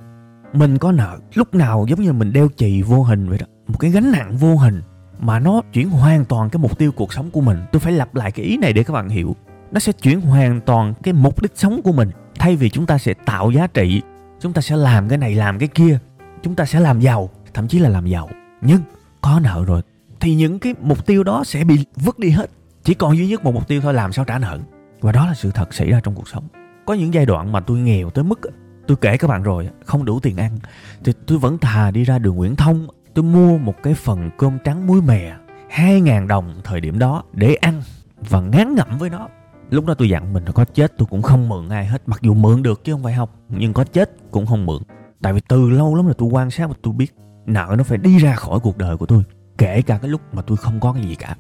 mình 0.53 0.79
có 0.79 0.93
nợ. 0.93 1.19
Lúc 1.35 1.55
nào 1.55 1.87
giống 1.89 2.03
như 2.03 2.13
mình 2.13 2.33
đeo 2.33 2.49
chì 2.57 2.83
vô 2.83 3.03
hình 3.03 3.29
vậy 3.29 3.39
đó. 3.39 3.47
Một 3.67 3.79
cái 3.81 3.91
gánh 3.91 4.13
nặng 4.13 4.37
vô 4.37 4.57
hình 4.57 4.83
mà 5.19 5.39
nó 5.39 5.61
chuyển 5.73 5.91
hoàn 5.91 6.25
toàn 6.25 6.51
cái 6.51 6.59
mục 6.61 6.79
tiêu 6.79 6.93
cuộc 6.93 7.13
sống 7.13 7.31
của 7.31 7.41
mình. 7.41 7.59
Tôi 7.73 7.81
phải 7.81 7.93
lặp 7.93 8.15
lại 8.15 8.31
cái 8.33 8.47
ý 8.47 8.57
này 8.57 8.73
để 8.73 8.83
các 8.83 8.93
bạn 8.93 9.09
hiểu. 9.09 9.37
Nó 9.73 9.79
sẽ 9.79 9.93
chuyển 9.93 10.21
hoàn 10.21 10.61
toàn 10.61 10.95
cái 11.03 11.15
mục 11.15 11.43
đích 11.43 11.53
sống 11.55 11.81
của 11.85 11.93
mình. 11.93 12.11
Thay 12.39 12.57
vì 12.57 12.71
chúng 12.71 12.87
ta 12.87 12.99
sẽ 12.99 13.15
tạo 13.15 13.51
giá 13.51 13.67
trị, 13.67 14.03
chúng 14.41 14.53
ta 14.53 14.61
sẽ 14.61 14.77
làm 14.77 15.09
cái 15.09 15.19
này, 15.19 15.35
làm 15.35 15.59
cái 15.59 15.69
kia, 15.69 15.99
chúng 16.43 16.55
ta 16.55 16.65
sẽ 16.65 16.81
làm 16.81 17.01
giàu, 17.01 17.31
thậm 17.55 17.69
chí 17.69 17.79
là 17.79 17.89
làm 17.89 18.07
giàu. 18.07 18.29
Nhưng 18.61 18.81
có 19.21 19.41
nợ 19.43 19.65
rồi 19.67 19.83
thì 20.23 20.35
những 20.35 20.59
cái 20.59 20.75
mục 20.81 21.07
tiêu 21.07 21.25
đó 21.25 21.45
sẽ 21.45 21.65
bị 21.65 21.85
vứt 21.97 22.19
đi 22.19 22.31
hết. 22.31 22.51
Chỉ 22.85 22.95
còn 22.95 23.17
duy 23.17 23.27
nhất 23.27 23.45
một 23.45 23.55
mục 23.55 23.69
tiêu 23.69 23.81
thôi, 23.81 23.95
làm 23.95 24.13
sao 24.13 24.25
trả 24.25 24.39
nợ. 24.39 24.59
Và 25.01 25.13
đó 25.13 25.27
là 25.27 25.35
sự 25.35 25.51
thật 25.51 25.75
xảy 25.75 25.91
ra 25.91 26.01
trong 26.03 26.15
cuộc 26.15 26.29
sống. 26.29 26.45
Có 26.87 26.95
những 26.95 27.15
giai 27.15 27.27
đoạn 27.27 27.53
mà 27.53 27.61
tôi 27.61 27.79
nghèo 27.79 28.11
tới 28.11 28.25
mức, 28.25 28.41
tôi 28.87 28.97
kể 29.01 29.17
các 29.17 29.29
bạn 29.29 29.43
rồi, 29.43 29.69
không 29.85 30.05
đủ 30.05 30.21
tiền 30.21 30.37
ăn, 30.37 30.59
thì 31.05 31.13
tôi 31.27 31.39
vẫn 31.39 31.59
thà 31.59 31.91
đi 31.91 32.05
ra 32.05 32.19
đường 32.19 32.37
Nguyễn 32.37 32.57
Thông, 32.57 32.87
tôi 33.15 33.25
mua 33.25 33.59
một 33.59 33.75
cái 33.83 33.95
phần 33.95 34.31
cơm 34.39 34.59
trắng 34.65 34.87
muối 34.87 35.03
mè 35.03 35.33
2.000 35.71 36.27
đồng 36.27 36.55
thời 36.65 36.81
điểm 36.81 36.99
đó 36.99 37.23
để 37.33 37.55
ăn 37.55 37.83
và 38.29 38.41
ngán 38.41 38.75
ngẩm 38.75 38.99
với 38.99 39.11
nó. 39.11 39.29
Lúc 39.71 39.87
đó 39.87 39.95
tôi 39.95 40.09
dặn 40.09 40.33
mình 40.33 40.45
là 40.45 40.53
có 40.53 40.65
chết 40.65 40.93
tôi 40.99 41.07
cũng 41.11 41.23
không 41.23 41.49
mượn 41.49 41.69
ai 41.69 41.87
hết, 41.87 42.03
mặc 42.07 42.23
dù 42.23 42.35
mượn 42.35 42.63
được 42.63 42.85
chứ 42.85 42.93
không 42.93 43.03
phải 43.03 43.13
học, 43.13 43.37
nhưng 43.49 43.73
có 43.73 43.85
chết 43.85 44.11
cũng 44.31 44.47
không 44.47 44.67
mượn. 44.67 44.83
Tại 45.23 45.33
vì 45.33 45.41
từ 45.49 45.71
lâu 45.71 45.95
lắm 45.95 46.07
là 46.07 46.15
tôi 46.19 46.29
quan 46.33 46.51
sát 46.51 46.67
và 46.67 46.75
tôi 46.83 46.95
biết 46.95 47.15
nợ 47.47 47.75
nó 47.79 47.85
phải 47.85 47.99
đi 47.99 48.19
ra 48.19 48.35
khỏi 48.35 48.61
cuộc 48.61 48.79
đời 48.79 48.97
của 48.97 49.07
tôi 49.07 49.23
kể 49.63 49.83
cả 49.83 49.99
cái 49.99 50.11
lúc 50.11 50.21
mà 50.33 50.43
tôi 50.43 50.57
không 50.57 50.81
có 50.81 50.93
cái 50.93 51.03
gì 51.03 51.15
cả. 51.15 51.37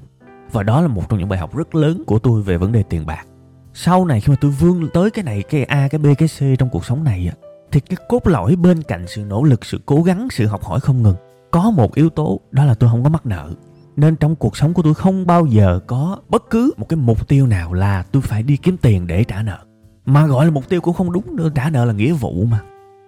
Và 0.52 0.62
đó 0.62 0.80
là 0.80 0.88
một 0.88 1.08
trong 1.08 1.18
những 1.18 1.28
bài 1.28 1.38
học 1.38 1.56
rất 1.56 1.74
lớn 1.74 2.02
của 2.06 2.18
tôi 2.18 2.42
về 2.42 2.56
vấn 2.56 2.72
đề 2.72 2.82
tiền 2.82 3.06
bạc. 3.06 3.26
Sau 3.74 4.04
này 4.04 4.20
khi 4.20 4.30
mà 4.30 4.36
tôi 4.40 4.50
vươn 4.50 4.88
tới 4.94 5.10
cái 5.10 5.24
này, 5.24 5.42
cái 5.42 5.64
a, 5.64 5.88
cái 5.88 5.98
b, 5.98 6.06
cái 6.18 6.28
c 6.28 6.58
trong 6.58 6.68
cuộc 6.70 6.84
sống 6.84 7.04
này 7.04 7.32
thì 7.72 7.80
cái 7.80 7.96
cốt 8.08 8.26
lõi 8.26 8.56
bên 8.56 8.82
cạnh 8.82 9.04
sự 9.08 9.24
nỗ 9.24 9.42
lực, 9.42 9.64
sự 9.64 9.80
cố 9.86 10.02
gắng, 10.02 10.28
sự 10.30 10.46
học 10.46 10.64
hỏi 10.64 10.80
không 10.80 11.02
ngừng, 11.02 11.16
có 11.50 11.70
một 11.70 11.94
yếu 11.94 12.10
tố, 12.10 12.40
đó 12.50 12.64
là 12.64 12.74
tôi 12.74 12.90
không 12.90 13.02
có 13.02 13.08
mắc 13.08 13.26
nợ. 13.26 13.52
Nên 13.96 14.16
trong 14.16 14.36
cuộc 14.36 14.56
sống 14.56 14.74
của 14.74 14.82
tôi 14.82 14.94
không 14.94 15.26
bao 15.26 15.46
giờ 15.46 15.80
có 15.86 16.18
bất 16.28 16.50
cứ 16.50 16.72
một 16.76 16.88
cái 16.88 16.96
mục 16.96 17.28
tiêu 17.28 17.46
nào 17.46 17.72
là 17.72 18.02
tôi 18.02 18.22
phải 18.22 18.42
đi 18.42 18.56
kiếm 18.56 18.76
tiền 18.76 19.06
để 19.06 19.24
trả 19.24 19.42
nợ. 19.42 19.58
Mà 20.04 20.26
gọi 20.26 20.44
là 20.44 20.50
mục 20.50 20.68
tiêu 20.68 20.80
cũng 20.80 20.94
không 20.94 21.12
đúng 21.12 21.36
nữa, 21.36 21.50
trả 21.54 21.70
nợ 21.70 21.84
là 21.84 21.92
nghĩa 21.92 22.12
vụ 22.12 22.44
mà. 22.44 22.60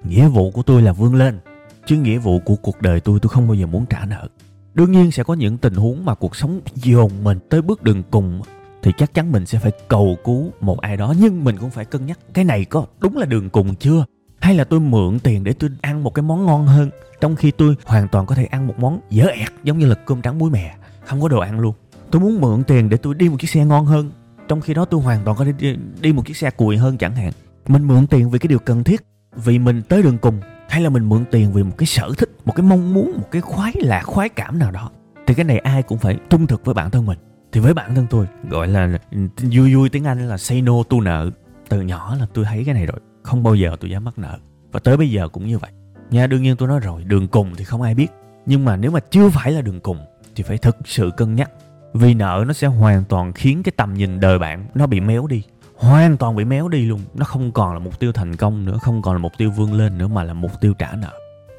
Nghĩa 0.08 0.28
vụ 0.28 0.50
của 0.50 0.62
tôi 0.62 0.82
là 0.82 0.92
vươn 0.92 1.14
lên, 1.14 1.38
chứ 1.86 1.96
nghĩa 1.96 2.18
vụ 2.18 2.38
của 2.38 2.56
cuộc 2.56 2.82
đời 2.82 3.00
tôi 3.00 3.18
tôi 3.20 3.30
không 3.30 3.46
bao 3.46 3.54
giờ 3.54 3.66
muốn 3.66 3.86
trả 3.86 4.04
nợ 4.04 4.28
đương 4.74 4.92
nhiên 4.92 5.10
sẽ 5.10 5.22
có 5.22 5.34
những 5.34 5.58
tình 5.58 5.74
huống 5.74 6.04
mà 6.04 6.14
cuộc 6.14 6.36
sống 6.36 6.60
dồn 6.74 7.10
mình 7.24 7.38
tới 7.50 7.62
bước 7.62 7.82
đường 7.82 8.02
cùng 8.10 8.40
thì 8.82 8.92
chắc 8.98 9.14
chắn 9.14 9.32
mình 9.32 9.46
sẽ 9.46 9.58
phải 9.58 9.72
cầu 9.88 10.16
cứu 10.24 10.52
một 10.60 10.80
ai 10.80 10.96
đó. 10.96 11.14
Nhưng 11.20 11.44
mình 11.44 11.56
cũng 11.58 11.70
phải 11.70 11.84
cân 11.84 12.06
nhắc 12.06 12.18
cái 12.34 12.44
này 12.44 12.64
có 12.64 12.86
đúng 13.00 13.16
là 13.16 13.26
đường 13.26 13.50
cùng 13.50 13.74
chưa? 13.74 14.04
Hay 14.40 14.54
là 14.54 14.64
tôi 14.64 14.80
mượn 14.80 15.18
tiền 15.18 15.44
để 15.44 15.52
tôi 15.52 15.70
ăn 15.80 16.02
một 16.02 16.14
cái 16.14 16.22
món 16.22 16.46
ngon 16.46 16.66
hơn 16.66 16.90
trong 17.20 17.36
khi 17.36 17.50
tôi 17.50 17.74
hoàn 17.84 18.08
toàn 18.08 18.26
có 18.26 18.34
thể 18.34 18.44
ăn 18.44 18.66
một 18.66 18.74
món 18.78 19.00
dở 19.10 19.26
ẹt 19.26 19.48
giống 19.62 19.78
như 19.78 19.86
là 19.86 19.94
cơm 19.94 20.22
trắng 20.22 20.38
muối 20.38 20.50
mè 20.50 20.74
không 21.04 21.20
có 21.20 21.28
đồ 21.28 21.38
ăn 21.38 21.60
luôn. 21.60 21.74
Tôi 22.10 22.22
muốn 22.22 22.40
mượn 22.40 22.64
tiền 22.64 22.88
để 22.88 22.96
tôi 22.96 23.14
đi 23.14 23.28
một 23.28 23.36
chiếc 23.40 23.50
xe 23.50 23.64
ngon 23.64 23.86
hơn 23.86 24.10
trong 24.48 24.60
khi 24.60 24.74
đó 24.74 24.84
tôi 24.84 25.00
hoàn 25.00 25.24
toàn 25.24 25.36
có 25.36 25.44
thể 25.44 25.52
đi, 25.58 25.76
đi 26.00 26.12
một 26.12 26.26
chiếc 26.26 26.36
xe 26.36 26.50
cùi 26.50 26.76
hơn 26.76 26.98
chẳng 26.98 27.16
hạn. 27.16 27.32
Mình 27.68 27.82
mượn 27.88 28.06
tiền 28.06 28.30
vì 28.30 28.38
cái 28.38 28.48
điều 28.48 28.58
cần 28.58 28.84
thiết 28.84 29.00
vì 29.36 29.58
mình 29.58 29.82
tới 29.82 30.02
đường 30.02 30.18
cùng 30.18 30.40
hay 30.68 30.82
là 30.82 30.90
mình 30.90 31.08
mượn 31.08 31.24
tiền 31.30 31.52
vì 31.52 31.62
một 31.62 31.74
cái 31.78 31.86
sở 31.86 32.10
thích, 32.18 32.30
một 32.44 32.52
cái 32.56 32.66
mong 32.66 32.94
muốn, 32.94 33.12
một 33.12 33.28
cái 33.30 33.42
khoái 33.42 33.72
lạc, 33.76 34.02
khoái 34.02 34.28
cảm 34.28 34.58
nào 34.58 34.70
đó, 34.70 34.90
thì 35.26 35.34
cái 35.34 35.44
này 35.44 35.58
ai 35.58 35.82
cũng 35.82 35.98
phải 35.98 36.18
trung 36.30 36.46
thực 36.46 36.64
với 36.64 36.74
bản 36.74 36.90
thân 36.90 37.06
mình. 37.06 37.18
Thì 37.52 37.60
với 37.60 37.74
bản 37.74 37.94
thân 37.94 38.06
tôi, 38.10 38.26
gọi 38.50 38.68
là 38.68 38.98
ừ, 39.10 39.18
vui 39.52 39.74
vui 39.74 39.88
tiếng 39.88 40.04
anh 40.04 40.28
là 40.28 40.38
say 40.38 40.62
no 40.62 40.82
tu 40.82 41.00
nợ. 41.00 41.30
Từ 41.68 41.80
nhỏ 41.80 42.16
là 42.20 42.26
tôi 42.34 42.44
thấy 42.44 42.64
cái 42.64 42.74
này 42.74 42.86
rồi, 42.86 43.00
không 43.22 43.42
bao 43.42 43.54
giờ 43.54 43.76
tôi 43.80 43.90
dám 43.90 44.04
mắc 44.04 44.18
nợ. 44.18 44.38
Và 44.72 44.80
tới 44.80 44.96
bây 44.96 45.10
giờ 45.10 45.28
cũng 45.28 45.46
như 45.46 45.58
vậy. 45.58 45.70
Nha, 46.10 46.26
đương 46.26 46.42
nhiên 46.42 46.56
tôi 46.56 46.68
nói 46.68 46.80
rồi, 46.80 47.04
đường 47.04 47.28
cùng 47.28 47.54
thì 47.56 47.64
không 47.64 47.82
ai 47.82 47.94
biết. 47.94 48.08
Nhưng 48.46 48.64
mà 48.64 48.76
nếu 48.76 48.90
mà 48.90 49.00
chưa 49.00 49.28
phải 49.28 49.52
là 49.52 49.60
đường 49.60 49.80
cùng, 49.80 49.98
thì 50.36 50.42
phải 50.42 50.58
thực 50.58 50.76
sự 50.84 51.10
cân 51.16 51.34
nhắc. 51.34 51.50
Vì 51.94 52.14
nợ 52.14 52.44
nó 52.46 52.52
sẽ 52.52 52.66
hoàn 52.66 53.04
toàn 53.04 53.32
khiến 53.32 53.62
cái 53.62 53.72
tầm 53.76 53.94
nhìn 53.94 54.20
đời 54.20 54.38
bạn 54.38 54.66
nó 54.74 54.86
bị 54.86 55.00
méo 55.00 55.26
đi 55.26 55.42
hoàn 55.84 56.16
toàn 56.16 56.36
bị 56.36 56.44
méo 56.44 56.68
đi 56.68 56.86
luôn. 56.86 57.00
Nó 57.14 57.24
không 57.24 57.52
còn 57.52 57.72
là 57.72 57.78
mục 57.78 57.98
tiêu 57.98 58.12
thành 58.12 58.36
công 58.36 58.64
nữa, 58.64 58.78
không 58.82 59.02
còn 59.02 59.14
là 59.14 59.18
mục 59.18 59.32
tiêu 59.38 59.50
vươn 59.50 59.72
lên 59.72 59.98
nữa, 59.98 60.08
mà 60.08 60.22
là 60.22 60.32
mục 60.32 60.60
tiêu 60.60 60.74
trả 60.78 60.92
nợ. 60.92 61.12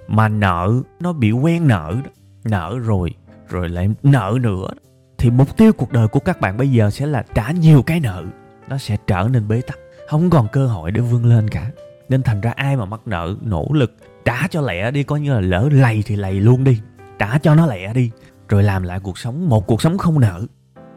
Mà 0.08 0.28
nợ, 0.28 0.72
nó 1.00 1.14
bị 1.14 1.32
quen 1.32 1.68
nợ 1.68 1.96
đó. 2.04 2.10
Nợ 2.44 2.78
rồi 2.84 3.14
rồi 3.50 3.70
lại 3.70 3.90
nợ 4.04 4.38
nữa. 4.42 4.68
Thì 5.18 5.30
mục 5.30 5.58
tiêu 5.58 5.74
cuộc 5.74 5.92
đời 5.92 6.08
của 6.08 6.20
các 6.20 6.42
bạn 6.42 6.58
bây 6.58 6.72
giờ 6.72 6.90
sẽ 6.90 7.06
là 7.06 7.24
trả 7.34 7.52
nhiều 7.52 7.82
cái 7.82 8.00
nợ. 8.00 8.24
Nó 8.68 8.78
sẽ 8.78 8.98
trở 9.08 9.28
nên 9.32 9.48
bế 9.48 9.62
tắc, 9.62 9.78
không 10.10 10.30
còn 10.30 10.48
cơ 10.52 10.68
hội 10.68 10.92
để 10.92 11.02
vươn 11.02 11.26
lên 11.26 11.50
cả. 11.50 11.72
Nên 12.10 12.24
thành 12.24 12.42
ra 12.42 12.54
ai 12.56 12.76
mà 12.76 12.86
mắc 12.86 13.02
nợ, 13.06 13.36
nỗ 13.42 13.68
lực 13.74 13.96
trả 14.26 14.48
cho 14.48 14.62
lẹ 14.62 14.92
đi, 14.92 15.04
coi 15.04 15.20
như 15.20 15.34
là 15.34 15.42
lỡ 15.42 15.70
lầy 15.72 16.04
thì 16.06 16.16
lầy 16.16 16.34
luôn 16.34 16.64
đi. 16.64 16.82
Trả 17.20 17.38
cho 17.38 17.56
nó 17.56 17.66
lẹ 17.66 17.94
đi, 17.94 18.12
rồi 18.50 18.64
làm 18.64 18.84
lại 18.84 19.00
cuộc 19.00 19.18
sống, 19.18 19.50
một 19.50 19.68
cuộc 19.68 19.82
sống 19.82 19.98
không 19.98 20.20
nợ. 20.20 20.42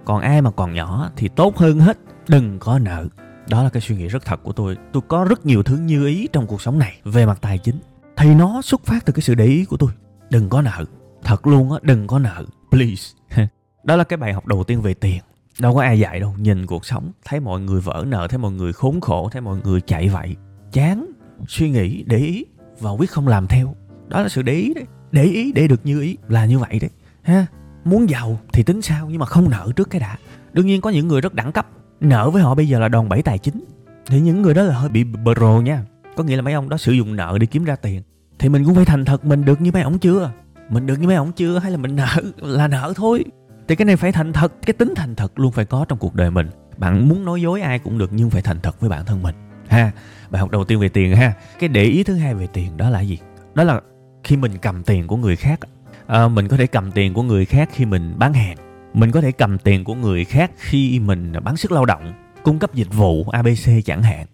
Còn 0.04 0.20
ai 0.20 0.42
mà 0.42 0.50
còn 0.50 0.74
nhỏ 0.74 1.10
thì 1.16 1.28
tốt 1.28 1.56
hơn 1.56 1.80
hết 1.80 1.98
đừng 2.28 2.58
có 2.58 2.78
nợ. 2.78 3.06
Đó 3.48 3.62
là 3.62 3.68
cái 3.68 3.80
suy 3.80 3.96
nghĩ 3.96 4.08
rất 4.08 4.24
thật 4.24 4.40
của 4.42 4.52
tôi. 4.52 4.76
Tôi 4.92 5.02
có 5.08 5.24
rất 5.24 5.46
nhiều 5.46 5.62
thứ 5.62 5.76
như 5.76 6.06
ý 6.06 6.28
trong 6.32 6.46
cuộc 6.46 6.62
sống 6.62 6.78
này. 6.78 6.98
Về 7.04 7.26
mặt 7.26 7.38
tài 7.40 7.58
chính, 7.58 7.78
thì 8.16 8.34
nó 8.34 8.62
xuất 8.62 8.84
phát 8.84 9.04
từ 9.04 9.12
cái 9.12 9.22
sự 9.22 9.34
để 9.34 9.44
ý 9.44 9.64
của 9.64 9.76
tôi. 9.76 9.90
Đừng 10.30 10.48
có 10.48 10.62
nợ. 10.62 10.84
Thật 11.24 11.46
luôn 11.46 11.72
á, 11.72 11.78
đừng 11.82 12.06
có 12.06 12.18
nợ. 12.18 12.44
Please. 12.70 13.14
Đó 13.84 13.96
là 13.96 14.04
cái 14.04 14.16
bài 14.16 14.32
học 14.32 14.46
đầu 14.46 14.64
tiên 14.64 14.82
về 14.82 14.94
tiền. 14.94 15.20
Đâu 15.60 15.74
có 15.74 15.82
ai 15.82 15.98
dạy 15.98 16.20
đâu. 16.20 16.34
Nhìn 16.38 16.66
cuộc 16.66 16.86
sống, 16.86 17.12
thấy 17.24 17.40
mọi 17.40 17.60
người 17.60 17.80
vỡ 17.80 18.04
nợ, 18.06 18.26
thấy 18.30 18.38
mọi 18.38 18.52
người 18.52 18.72
khốn 18.72 19.00
khổ, 19.00 19.28
thấy 19.32 19.40
mọi 19.40 19.58
người 19.64 19.80
chạy 19.80 20.08
vậy. 20.08 20.36
Chán, 20.72 21.06
suy 21.48 21.70
nghĩ, 21.70 22.04
để 22.06 22.16
ý 22.18 22.44
và 22.80 22.90
quyết 22.90 23.10
không 23.10 23.28
làm 23.28 23.46
theo. 23.46 23.74
Đó 24.08 24.22
là 24.22 24.28
sự 24.28 24.42
để 24.42 24.52
ý 24.52 24.74
đấy. 24.74 24.84
Để 25.12 25.24
ý, 25.24 25.52
để 25.52 25.68
được 25.68 25.80
như 25.84 26.00
ý 26.00 26.16
là 26.28 26.46
như 26.46 26.58
vậy 26.58 26.78
đấy. 26.80 26.90
Ha, 27.22 27.46
muốn 27.84 28.10
giàu 28.10 28.38
thì 28.52 28.62
tính 28.62 28.82
sao 28.82 29.08
nhưng 29.10 29.18
mà 29.18 29.26
không 29.26 29.50
nợ 29.50 29.72
trước 29.76 29.90
cái 29.90 30.00
đã. 30.00 30.16
Đương 30.52 30.66
nhiên 30.66 30.80
có 30.80 30.90
những 30.90 31.08
người 31.08 31.20
rất 31.20 31.34
đẳng 31.34 31.52
cấp 31.52 31.68
nợ 32.00 32.30
với 32.30 32.42
họ 32.42 32.54
bây 32.54 32.68
giờ 32.68 32.78
là 32.78 32.88
đòn 32.88 33.08
bẩy 33.08 33.22
tài 33.22 33.38
chính. 33.38 33.64
Thì 34.06 34.20
những 34.20 34.42
người 34.42 34.54
đó 34.54 34.62
là 34.62 34.74
hơi 34.74 34.88
bị 34.88 35.04
pro 35.34 35.60
nha. 35.60 35.84
Có 36.16 36.24
nghĩa 36.24 36.36
là 36.36 36.42
mấy 36.42 36.54
ông 36.54 36.68
đó 36.68 36.76
sử 36.76 36.92
dụng 36.92 37.16
nợ 37.16 37.36
để 37.40 37.46
kiếm 37.46 37.64
ra 37.64 37.76
tiền. 37.76 38.02
Thì 38.38 38.48
mình 38.48 38.64
cũng 38.64 38.74
phải 38.74 38.84
thành 38.84 39.04
thật 39.04 39.24
mình 39.24 39.44
được 39.44 39.60
như 39.60 39.72
mấy 39.72 39.82
ông 39.82 39.98
chưa? 39.98 40.30
Mình 40.70 40.86
được 40.86 41.00
như 41.00 41.06
mấy 41.06 41.16
ông 41.16 41.32
chưa 41.32 41.58
hay 41.58 41.70
là 41.70 41.76
mình 41.76 41.96
nợ 41.96 42.06
là 42.36 42.68
nợ 42.68 42.92
thôi? 42.96 43.24
Thì 43.68 43.76
cái 43.76 43.86
này 43.86 43.96
phải 43.96 44.12
thành 44.12 44.32
thật 44.32 44.52
cái 44.66 44.74
tính 44.74 44.92
thành 44.96 45.14
thật 45.14 45.38
luôn 45.38 45.52
phải 45.52 45.64
có 45.64 45.84
trong 45.88 45.98
cuộc 45.98 46.14
đời 46.14 46.30
mình. 46.30 46.48
Bạn 46.76 47.08
muốn 47.08 47.24
nói 47.24 47.42
dối 47.42 47.60
ai 47.60 47.78
cũng 47.78 47.98
được 47.98 48.10
nhưng 48.12 48.30
phải 48.30 48.42
thành 48.42 48.60
thật 48.60 48.80
với 48.80 48.90
bản 48.90 49.04
thân 49.04 49.22
mình 49.22 49.34
ha? 49.68 49.90
Bài 50.30 50.40
học 50.40 50.50
đầu 50.50 50.64
tiên 50.64 50.80
về 50.80 50.88
tiền 50.88 51.16
ha. 51.16 51.32
Cái 51.58 51.68
để 51.68 51.84
ý 51.84 52.02
thứ 52.04 52.14
hai 52.14 52.34
về 52.34 52.46
tiền 52.52 52.76
đó 52.76 52.90
là 52.90 53.00
gì? 53.00 53.18
Đó 53.54 53.64
là 53.64 53.80
khi 54.24 54.36
mình 54.36 54.52
cầm 54.62 54.82
tiền 54.82 55.06
của 55.06 55.16
người 55.16 55.36
khác 55.36 55.60
à, 56.06 56.28
mình 56.28 56.48
có 56.48 56.56
thể 56.56 56.66
cầm 56.66 56.92
tiền 56.92 57.14
của 57.14 57.22
người 57.22 57.44
khác 57.44 57.68
khi 57.72 57.84
mình 57.84 58.14
bán 58.18 58.32
hàng 58.32 58.56
mình 58.98 59.10
có 59.10 59.20
thể 59.20 59.32
cầm 59.32 59.58
tiền 59.58 59.84
của 59.84 59.94
người 59.94 60.24
khác 60.24 60.50
khi 60.56 60.98
mình 60.98 61.32
bán 61.44 61.56
sức 61.56 61.72
lao 61.72 61.84
động, 61.84 62.12
cung 62.42 62.58
cấp 62.58 62.74
dịch 62.74 62.94
vụ 62.94 63.24
abc 63.24 63.70
chẳng 63.84 64.02
hạn. 64.02 64.26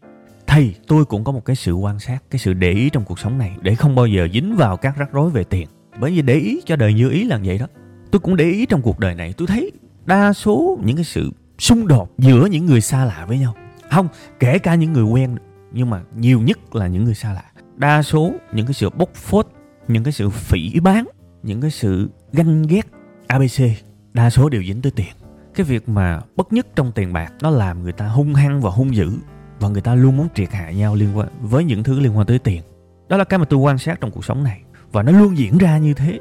Thì 0.47 0.75
tôi 0.87 1.05
cũng 1.05 1.25
có 1.25 1.33
một 1.33 1.45
cái 1.45 1.57
sự 1.57 1.73
quan 1.73 1.99
sát, 1.99 2.19
cái 2.31 2.39
sự 2.39 2.53
để 2.53 2.71
ý 2.71 2.91
trong 2.91 3.05
cuộc 3.05 3.19
sống 3.19 3.39
này, 3.39 3.57
để 3.63 3.75
không 3.75 3.95
bao 3.95 4.07
giờ 4.07 4.29
dính 4.33 4.57
vào 4.57 4.77
các 4.77 4.97
rắc 4.97 5.13
rối 5.13 5.31
về 5.31 5.45
tiền. 5.45 5.69
Bởi 6.01 6.11
vì 6.11 6.23
để 6.23 6.35
ý 6.35 6.61
cho 6.67 6.77
đời 6.77 6.95
như 6.95 7.11
ý 7.11 7.25
là 7.25 7.41
vậy 7.45 7.59
đó. 7.59 7.67
Tôi 8.11 8.21
cũng 8.21 8.37
để 8.37 8.45
ý 8.45 8.67
trong 8.67 8.83
cuộc 8.83 8.99
đời 8.99 9.15
này, 9.15 9.33
tôi 9.33 9.47
thấy 9.47 9.73
đa 10.05 10.33
số 10.33 10.79
những 10.85 10.97
cái 10.97 11.05
sự 11.05 11.31
xung 11.59 11.89
đột 11.89 12.11
giữa 12.19 12.47
những 12.47 12.67
người 12.67 12.81
xa 12.81 13.05
lạ 13.05 13.25
với 13.29 13.39
nhau. 13.39 13.55
Không, 13.91 14.09
kể 14.41 14.59
cả 14.59 14.75
những 14.75 14.93
người 14.93 15.05
quen, 15.05 15.37
nhưng 15.73 15.91
mà 15.91 16.01
nhiều 16.17 16.41
nhất 16.41 16.75
là 16.75 16.87
những 16.87 17.05
người 17.05 17.15
xa 17.15 17.33
lạ. 17.33 17.45
Đa 17.77 18.03
số 18.03 18.33
những 18.53 18.67
cái 18.67 18.75
sự 18.75 18.91
bốc 18.91 19.15
phốt, 19.15 19.49
những 19.89 20.05
cái 20.05 20.13
sự 20.13 20.31
phỉ 20.31 20.81
bán, 20.81 21.05
những 21.43 21.61
cái 21.61 21.71
sự 21.71 22.11
ganh 22.33 22.63
ghét 22.63 22.87
abc 23.27 23.63
đa 24.15 24.31
số 24.31 24.49
đều 24.49 24.63
dính 24.63 24.83
tới 24.83 24.93
tiền. 24.93 25.13
Cái 25.55 25.67
việc 25.67 25.89
mà 25.89 26.21
bất 26.37 26.53
nhất 26.53 26.67
trong 26.77 26.93
tiền 26.93 27.13
bạc 27.13 27.33
nó 27.43 27.51
làm 27.51 27.83
người 27.83 27.93
ta 27.93 28.09
hung 28.09 28.35
hăng 28.35 28.61
và 28.61 28.71
hung 28.71 28.95
dữ 28.95 29.11
và 29.61 29.69
người 29.69 29.81
ta 29.81 29.95
luôn 29.95 30.17
muốn 30.17 30.29
triệt 30.35 30.53
hạ 30.53 30.71
nhau 30.71 30.95
liên 30.95 31.17
quan, 31.17 31.29
với 31.41 31.65
những 31.65 31.83
thứ 31.83 32.01
liên 32.01 32.17
quan 32.17 32.27
tới 32.27 32.39
tiền. 32.39 32.63
Đó 33.09 33.17
là 33.17 33.25
cái 33.25 33.39
mà 33.39 33.45
tôi 33.45 33.61
quan 33.61 33.79
sát 33.79 34.01
trong 34.01 34.11
cuộc 34.11 34.25
sống 34.25 34.45
này. 34.45 34.61
Và 34.93 35.03
nó 35.03 35.13
luôn 35.13 35.39
diễn 35.39 35.59
ra 35.59 35.79
như 35.79 35.95
thế. 35.95 36.19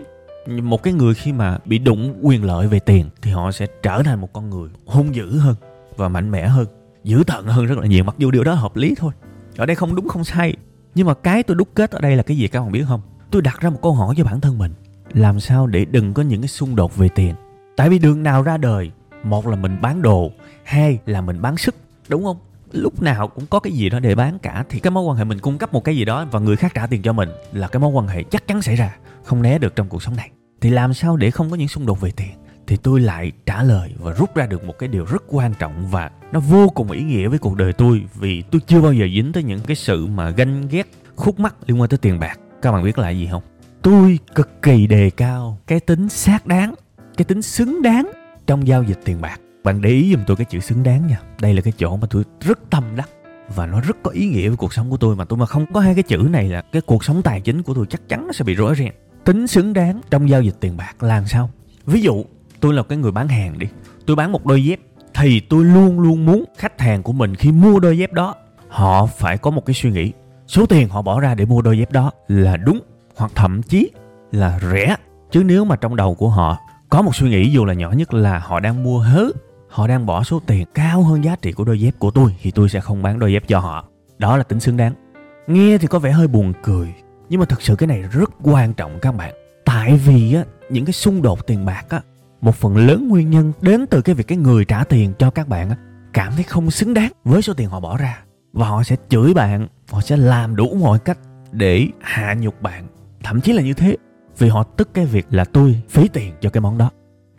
Một 0.48 0.84
cái 0.84 0.94
người 0.94 1.14
khi 1.14 1.32
mà 1.32 1.58
bị 1.66 1.78
đụng 1.78 2.20
quyền 2.22 2.44
lợi 2.44 2.68
về 2.68 2.80
tiền 2.80 3.10
thì 3.22 3.32
họ 3.32 3.52
sẽ 3.52 3.68
trở 3.84 4.04
thành 4.04 4.22
một 4.22 4.34
con 4.34 4.50
người 4.50 4.70
hung 4.86 5.16
dữ 5.16 5.38
hơn 5.38 5.56
và 5.96 6.10
mạnh 6.10 6.32
mẽ 6.32 6.48
hơn, 6.48 6.68
dữ 7.04 7.24
tận 7.28 7.48
hơn 7.48 7.66
rất 7.66 7.78
là 7.78 7.88
nhiều, 7.88 8.04
mặc 8.04 8.16
dù 8.18 8.32
điều 8.32 8.44
đó 8.44 8.54
hợp 8.54 8.76
lý 8.76 8.96
thôi. 8.98 9.14
Ở 9.58 9.66
đây 9.66 9.76
không 9.76 9.96
đúng, 9.96 10.08
không 10.08 10.24
sai. 10.24 10.56
Nhưng 10.96 11.08
mà 11.08 11.14
cái 11.14 11.44
tôi 11.44 11.58
đúc 11.58 11.68
kết 11.76 11.92
ở 11.92 12.02
đây 12.02 12.16
là 12.16 12.24
cái 12.24 12.38
gì 12.38 12.48
các 12.48 12.62
bạn 12.62 12.72
biết 12.72 12.84
không? 12.88 13.02
Tôi 13.32 13.42
đặt 13.42 13.60
ra 13.62 13.70
một 13.70 13.80
câu 13.82 13.94
hỏi 13.94 14.16
cho 14.18 14.24
bản 14.24 14.42
thân 14.42 14.58
mình. 14.58 14.74
Làm 15.14 15.40
sao 15.40 15.68
để 15.68 15.86
đừng 15.86 16.14
có 16.14 16.24
những 16.24 16.42
cái 16.42 16.48
xung 16.48 16.76
đột 16.76 16.96
về 16.96 17.10
tiền? 17.10 17.36
Tại 17.76 17.90
vì 17.90 18.00
đường 18.00 18.24
nào 18.24 18.44
ra 18.44 18.58
đời, 18.58 18.92
một 19.24 19.48
là 19.48 19.56
mình 19.56 19.82
bán 19.82 20.02
đồ, 20.02 20.32
hai 20.64 21.00
là 21.06 21.22
mình 21.22 21.42
bán 21.42 21.58
sức, 21.58 21.76
đúng 22.08 22.24
không? 22.24 22.38
Lúc 22.72 23.02
nào 23.02 23.28
cũng 23.28 23.46
có 23.46 23.60
cái 23.60 23.74
gì 23.74 23.90
đó 23.90 24.00
để 24.00 24.16
bán 24.16 24.40
cả, 24.40 24.66
thì 24.70 24.80
cái 24.80 24.92
mối 24.92 25.04
quan 25.04 25.18
hệ 25.18 25.24
mình 25.24 25.40
cung 25.40 25.58
cấp 25.58 25.74
một 25.74 25.84
cái 25.84 25.98
gì 25.98 26.06
đó 26.06 26.26
và 26.32 26.40
người 26.40 26.56
khác 26.56 26.72
trả 26.76 26.88
tiền 26.88 27.02
cho 27.02 27.14
mình 27.14 27.30
là 27.52 27.68
cái 27.68 27.80
mối 27.80 27.92
quan 27.92 28.08
hệ 28.08 28.24
chắc 28.24 28.48
chắn 28.48 28.62
xảy 28.62 28.76
ra, 28.76 28.96
không 29.24 29.42
né 29.42 29.58
được 29.58 29.76
trong 29.76 29.90
cuộc 29.90 30.04
sống 30.04 30.16
này. 30.16 30.30
Thì 30.62 30.70
làm 30.70 30.94
sao 30.94 31.18
để 31.18 31.32
không 31.32 31.50
có 31.50 31.56
những 31.56 31.68
xung 31.68 31.86
đột 31.86 32.02
về 32.02 32.12
tiền? 32.16 32.32
Thì 32.68 32.78
tôi 32.78 33.00
lại 33.00 33.32
trả 33.46 33.64
lời 33.64 33.94
và 34.00 34.12
rút 34.12 34.36
ra 34.36 34.46
được 34.46 34.64
một 34.66 34.80
cái 34.80 34.90
điều 34.90 35.06
rất 35.06 35.24
quan 35.28 35.54
trọng 35.54 35.88
và 35.88 36.12
nó 36.32 36.40
vô 36.40 36.70
cùng 36.70 36.92
ý 36.92 37.04
nghĩa 37.04 37.28
với 37.28 37.40
cuộc 37.40 37.56
đời 37.56 37.74
tôi 37.74 38.04
vì 38.16 38.42
tôi 38.42 38.62
chưa 38.68 38.82
bao 38.82 38.94
giờ 38.94 39.06
dính 39.16 39.34
tới 39.34 39.44
những 39.44 39.60
cái 39.60 39.76
sự 39.76 40.08
mà 40.08 40.30
ganh 40.30 40.68
ghét, 40.68 40.88
khúc 41.16 41.40
mắc 41.40 41.56
liên 41.66 41.82
quan 41.82 41.90
tới 41.90 41.98
tiền 41.98 42.20
bạc. 42.20 42.40
Các 42.62 42.72
bạn 42.72 42.84
biết 42.84 42.98
là 42.98 43.10
gì 43.10 43.28
không? 43.32 43.44
Tôi 43.82 44.20
cực 44.36 44.62
kỳ 44.62 44.88
đề 44.88 45.10
cao 45.10 45.60
cái 45.68 45.80
tính 45.80 46.10
xác 46.10 46.48
đáng 46.48 46.74
cái 47.18 47.26
tính 47.26 47.42
xứng 47.42 47.82
đáng 47.82 48.12
trong 48.48 48.68
giao 48.68 48.84
dịch 48.84 49.00
tiền 49.06 49.22
bạc. 49.22 49.40
Bạn 49.64 49.82
để 49.82 49.90
ý 49.90 50.12
giùm 50.12 50.24
tôi 50.28 50.38
cái 50.38 50.46
chữ 50.46 50.60
xứng 50.60 50.84
đáng 50.84 51.08
nha. 51.08 51.20
Đây 51.42 51.54
là 51.54 51.62
cái 51.62 51.74
chỗ 51.78 51.98
mà 51.98 52.08
tôi 52.10 52.24
rất 52.42 52.60
tâm 52.70 52.84
đắc 52.96 53.10
và 53.56 53.66
nó 53.66 53.82
rất 53.82 53.98
có 54.04 54.12
ý 54.12 54.28
nghĩa 54.28 54.48
với 54.48 54.58
cuộc 54.58 54.74
sống 54.74 54.90
của 54.90 54.98
tôi 54.98 55.16
mà 55.16 55.26
tôi 55.26 55.40
mà 55.40 55.46
không 55.46 55.66
có 55.74 55.80
hai 55.80 55.94
cái 55.94 56.04
chữ 56.04 56.18
này 56.18 56.50
là 56.50 56.62
cái 56.62 56.82
cuộc 56.82 57.04
sống 57.04 57.22
tài 57.22 57.42
chính 57.42 57.64
của 57.64 57.74
tôi 57.74 57.86
chắc 57.90 58.10
chắn 58.10 58.28
nó 58.28 58.34
sẽ 58.34 58.44
bị 58.44 58.56
rối 58.56 58.76
ren. 58.76 58.92
Tính 59.24 59.48
xứng 59.48 59.74
đáng 59.74 60.02
trong 60.10 60.30
giao 60.30 60.42
dịch 60.42 60.56
tiền 60.60 60.78
bạc 60.78 61.04
là 61.04 61.10
làm 61.10 61.28
sao? 61.28 61.50
Ví 61.86 62.02
dụ, 62.02 62.24
tôi 62.60 62.74
là 62.74 62.84
cái 62.84 62.98
người 62.98 63.12
bán 63.12 63.28
hàng 63.28 63.60
đi. 63.60 63.68
Tôi 64.06 64.16
bán 64.16 64.32
một 64.32 64.46
đôi 64.46 64.66
dép 64.66 64.80
thì 65.14 65.40
tôi 65.40 65.66
luôn 65.66 66.00
luôn 66.00 66.26
muốn 66.26 66.44
khách 66.58 66.82
hàng 66.82 67.04
của 67.04 67.14
mình 67.14 67.36
khi 67.36 67.52
mua 67.52 67.80
đôi 67.80 67.98
dép 67.98 68.14
đó, 68.14 68.36
họ 68.70 69.06
phải 69.06 69.38
có 69.38 69.52
một 69.52 69.66
cái 69.66 69.74
suy 69.74 69.92
nghĩ. 69.92 70.12
Số 70.48 70.66
tiền 70.66 70.90
họ 70.90 71.02
bỏ 71.02 71.20
ra 71.20 71.36
để 71.36 71.46
mua 71.46 71.62
đôi 71.62 71.78
dép 71.78 71.92
đó 71.92 72.12
là 72.28 72.58
đúng 72.58 72.80
hoặc 73.16 73.32
thậm 73.36 73.62
chí 73.62 73.90
là 74.32 74.60
rẻ. 74.72 74.96
Chứ 75.32 75.44
nếu 75.44 75.66
mà 75.66 75.76
trong 75.76 75.96
đầu 75.96 76.16
của 76.16 76.30
họ 76.30 76.58
có 76.94 77.02
một 77.02 77.16
suy 77.16 77.30
nghĩ 77.30 77.52
dù 77.52 77.66
là 77.66 77.74
nhỏ 77.74 77.92
nhất 77.92 78.14
là 78.14 78.40
họ 78.40 78.60
đang 78.60 78.84
mua 78.84 79.00
hớ. 79.00 79.26
Họ 79.70 79.88
đang 79.88 80.06
bỏ 80.06 80.24
số 80.24 80.42
tiền 80.48 80.66
cao 80.74 81.04
hơn 81.04 81.24
giá 81.24 81.36
trị 81.42 81.52
của 81.52 81.64
đôi 81.64 81.80
dép 81.80 81.94
của 82.00 82.12
tôi 82.12 82.36
thì 82.42 82.52
tôi 82.52 82.70
sẽ 82.70 82.80
không 82.80 83.04
bán 83.04 83.20
đôi 83.20 83.34
dép 83.34 83.44
cho 83.48 83.60
họ. 83.60 83.86
Đó 84.18 84.38
là 84.38 84.44
tính 84.44 84.60
xứng 84.60 84.78
đáng. 84.78 84.94
Nghe 85.48 85.78
thì 85.78 85.88
có 85.88 86.00
vẻ 86.00 86.12
hơi 86.12 86.28
buồn 86.28 86.54
cười, 86.64 86.94
nhưng 87.30 87.40
mà 87.40 87.46
thực 87.46 87.62
sự 87.62 87.76
cái 87.76 87.88
này 87.88 88.02
rất 88.12 88.30
quan 88.44 88.74
trọng 88.74 89.00
các 89.02 89.16
bạn. 89.16 89.34
Tại 89.66 89.98
vì 90.06 90.34
á, 90.34 90.44
những 90.70 90.86
cái 90.86 90.94
xung 90.94 91.22
đột 91.22 91.48
tiền 91.48 91.66
bạc 91.66 91.86
á, 91.90 92.02
một 92.42 92.56
phần 92.56 92.78
lớn 92.78 93.08
nguyên 93.08 93.30
nhân 93.30 93.54
đến 93.62 93.86
từ 93.90 94.02
cái 94.02 94.16
việc 94.16 94.28
cái 94.28 94.38
người 94.38 94.66
trả 94.66 94.84
tiền 94.84 95.14
cho 95.20 95.30
các 95.30 95.48
bạn 95.48 95.70
á, 95.70 95.76
cảm 96.14 96.34
thấy 96.36 96.44
không 96.44 96.72
xứng 96.72 96.94
đáng 96.94 97.12
với 97.24 97.42
số 97.42 97.54
tiền 97.54 97.70
họ 97.70 97.80
bỏ 97.80 97.98
ra. 97.98 98.24
Và 98.54 98.68
họ 98.68 98.84
sẽ 98.84 98.96
chửi 99.10 99.34
bạn, 99.34 99.68
họ 99.92 100.02
sẽ 100.02 100.18
làm 100.18 100.56
đủ 100.56 100.78
mọi 100.82 101.00
cách 101.00 101.18
để 101.52 101.88
hạ 102.02 102.36
nhục 102.40 102.62
bạn. 102.62 102.88
Thậm 103.24 103.42
chí 103.42 103.54
là 103.54 103.62
như 103.62 103.74
thế 103.74 103.98
vì 104.38 104.50
họ 104.50 104.64
tức 104.64 104.94
cái 104.94 105.06
việc 105.06 105.26
là 105.30 105.46
tôi 105.46 105.82
phí 105.90 106.08
tiền 106.08 106.34
cho 106.42 106.50
cái 106.50 106.62
món 106.62 106.78
đó. 106.78 106.90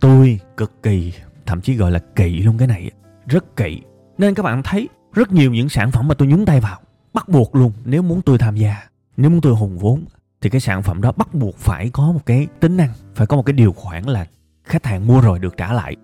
Tôi 0.00 0.40
cực 0.56 0.82
kỳ, 0.82 1.12
thậm 1.46 1.60
chí 1.60 1.74
gọi 1.74 1.90
là 1.90 1.98
kỵ 1.98 2.38
luôn 2.38 2.58
cái 2.58 2.68
này. 2.68 2.90
Rất 3.26 3.56
kỵ. 3.56 3.80
Nên 4.18 4.34
các 4.34 4.42
bạn 4.42 4.62
thấy, 4.62 4.88
rất 5.12 5.32
nhiều 5.32 5.52
những 5.52 5.68
sản 5.68 5.90
phẩm 5.90 6.08
mà 6.08 6.14
tôi 6.14 6.28
nhúng 6.28 6.46
tay 6.46 6.60
vào, 6.60 6.80
bắt 7.14 7.28
buộc 7.28 7.54
luôn. 7.54 7.72
Nếu 7.84 8.02
muốn 8.02 8.22
tôi 8.22 8.38
tham 8.38 8.56
gia, 8.56 8.76
nếu 9.16 9.30
muốn 9.30 9.40
tôi 9.40 9.54
hùng 9.54 9.78
vốn, 9.78 10.04
thì 10.40 10.50
cái 10.50 10.60
sản 10.60 10.82
phẩm 10.82 11.02
đó 11.02 11.12
bắt 11.12 11.34
buộc 11.34 11.56
phải 11.56 11.90
có 11.90 12.12
một 12.12 12.26
cái 12.26 12.46
tính 12.60 12.76
năng, 12.76 12.90
phải 13.14 13.26
có 13.26 13.36
một 13.36 13.42
cái 13.42 13.52
điều 13.52 13.72
khoản 13.72 14.04
là 14.04 14.26
khách 14.64 14.86
hàng 14.86 15.06
mua 15.06 15.20
rồi 15.20 15.38
được 15.38 15.56
trả 15.56 15.72
lại. 15.72 15.96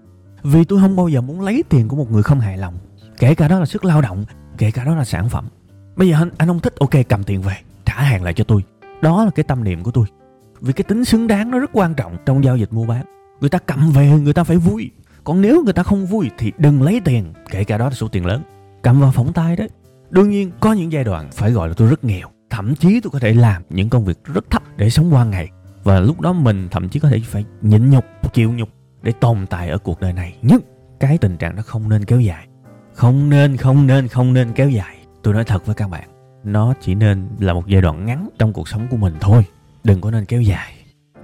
Vì 0.43 0.65
tôi 0.65 0.81
không 0.81 0.97
bao 0.97 1.09
giờ 1.09 1.21
muốn 1.21 1.41
lấy 1.41 1.65
tiền 1.69 1.89
của 1.89 1.97
một 1.97 2.11
người 2.11 2.23
không 2.23 2.41
hài 2.41 2.59
lòng, 2.59 2.75
kể 3.19 3.35
cả 3.35 3.49
đó 3.49 3.59
là 3.59 3.67
sức 3.67 3.85
lao 3.85 4.01
động, 4.01 4.25
kể 4.59 4.71
cả 4.71 4.85
đó 4.85 4.95
là 4.95 5.05
sản 5.05 5.29
phẩm. 5.29 5.49
Bây 5.97 6.09
giờ 6.09 6.17
anh 6.17 6.31
anh 6.39 6.49
không 6.49 6.61
thích, 6.61 6.75
ok, 6.81 6.91
cầm 7.09 7.25
tiền 7.25 7.43
về, 7.43 7.57
trả 7.85 7.95
hàng 7.95 8.23
lại 8.23 8.35
cho 8.35 8.45
tôi. 8.45 8.65
Đó 9.03 9.25
là 9.25 9.31
cái 9.31 9.45
tâm 9.45 9.65
niệm 9.65 9.83
của 9.83 9.91
tôi 9.91 10.07
vì 10.61 10.73
cái 10.73 10.85
tính 10.85 11.05
xứng 11.05 11.27
đáng 11.27 11.51
nó 11.51 11.59
rất 11.59 11.71
quan 11.73 11.95
trọng 11.95 12.17
trong 12.27 12.45
giao 12.45 12.57
dịch 12.57 12.73
mua 12.73 12.87
bán. 12.87 13.05
Người 13.41 13.51
ta 13.51 13.59
cầm 13.59 13.91
về, 13.91 14.11
người 14.11 14.33
ta 14.33 14.45
phải 14.45 14.57
vui. 14.57 14.91
Còn 15.25 15.41
nếu 15.41 15.63
người 15.65 15.73
ta 15.73 15.83
không 15.83 16.07
vui 16.07 16.31
thì 16.39 16.53
đừng 16.59 16.83
lấy 16.83 17.01
tiền, 17.05 17.33
kể 17.51 17.65
cả 17.65 17.79
đó 17.79 17.85
là 17.85 17.95
số 17.95 18.09
tiền 18.09 18.27
lớn. 18.27 18.43
Cầm 18.83 19.01
vào 19.01 19.13
phỏng 19.13 19.33
tay 19.33 19.57
đấy. 19.57 19.69
Đương 20.11 20.31
nhiên, 20.31 20.51
có 20.61 20.73
những 20.73 20.93
giai 20.93 21.05
đoạn 21.05 21.29
phải 21.33 21.51
gọi 21.51 21.69
là 21.69 21.75
tôi 21.75 21.89
rất 21.89 22.05
nghèo. 22.05 22.29
Thậm 22.51 22.75
chí 22.75 23.01
tôi 23.01 23.11
có 23.11 23.19
thể 23.19 23.33
làm 23.33 23.63
những 23.71 23.89
công 23.89 24.05
việc 24.05 24.25
rất 24.25 24.51
thấp 24.51 24.63
để 24.77 24.91
sống 24.91 25.15
qua 25.15 25.25
ngày. 25.25 25.49
Và 25.85 26.01
lúc 26.01 26.21
đó 26.21 26.33
mình 26.33 26.69
thậm 26.71 26.89
chí 26.89 27.01
có 27.01 27.09
thể 27.09 27.21
phải 27.25 27.45
nhịn 27.63 27.91
nhục, 27.91 28.05
chịu 28.33 28.53
nhục 28.53 28.69
để 29.03 29.13
tồn 29.13 29.47
tại 29.51 29.69
ở 29.69 29.79
cuộc 29.79 30.01
đời 30.01 30.13
này. 30.13 30.37
Nhưng 30.43 30.61
cái 31.01 31.19
tình 31.19 31.37
trạng 31.37 31.57
đó 31.57 31.63
không 31.67 31.89
nên 31.89 32.05
kéo 32.05 32.21
dài. 32.21 32.47
Không 32.95 33.31
nên 33.31 33.57
không 33.57 33.87
nên 33.87 34.09
không 34.09 34.33
nên 34.33 34.53
kéo 34.53 34.71
dài. 34.71 34.97
Tôi 35.23 35.35
nói 35.35 35.45
thật 35.45 35.67
với 35.67 35.75
các 35.75 35.91
bạn, 35.91 36.09
nó 36.45 36.75
chỉ 36.81 36.95
nên 36.95 37.29
là 37.39 37.53
một 37.53 37.67
giai 37.67 37.83
đoạn 37.83 38.07
ngắn 38.07 38.29
trong 38.39 38.53
cuộc 38.53 38.69
sống 38.69 38.87
của 38.91 38.97
mình 38.97 39.15
thôi 39.21 39.45
đừng 39.85 40.01
có 40.01 40.11
nên 40.11 40.25
kéo 40.25 40.41
dài. 40.41 40.73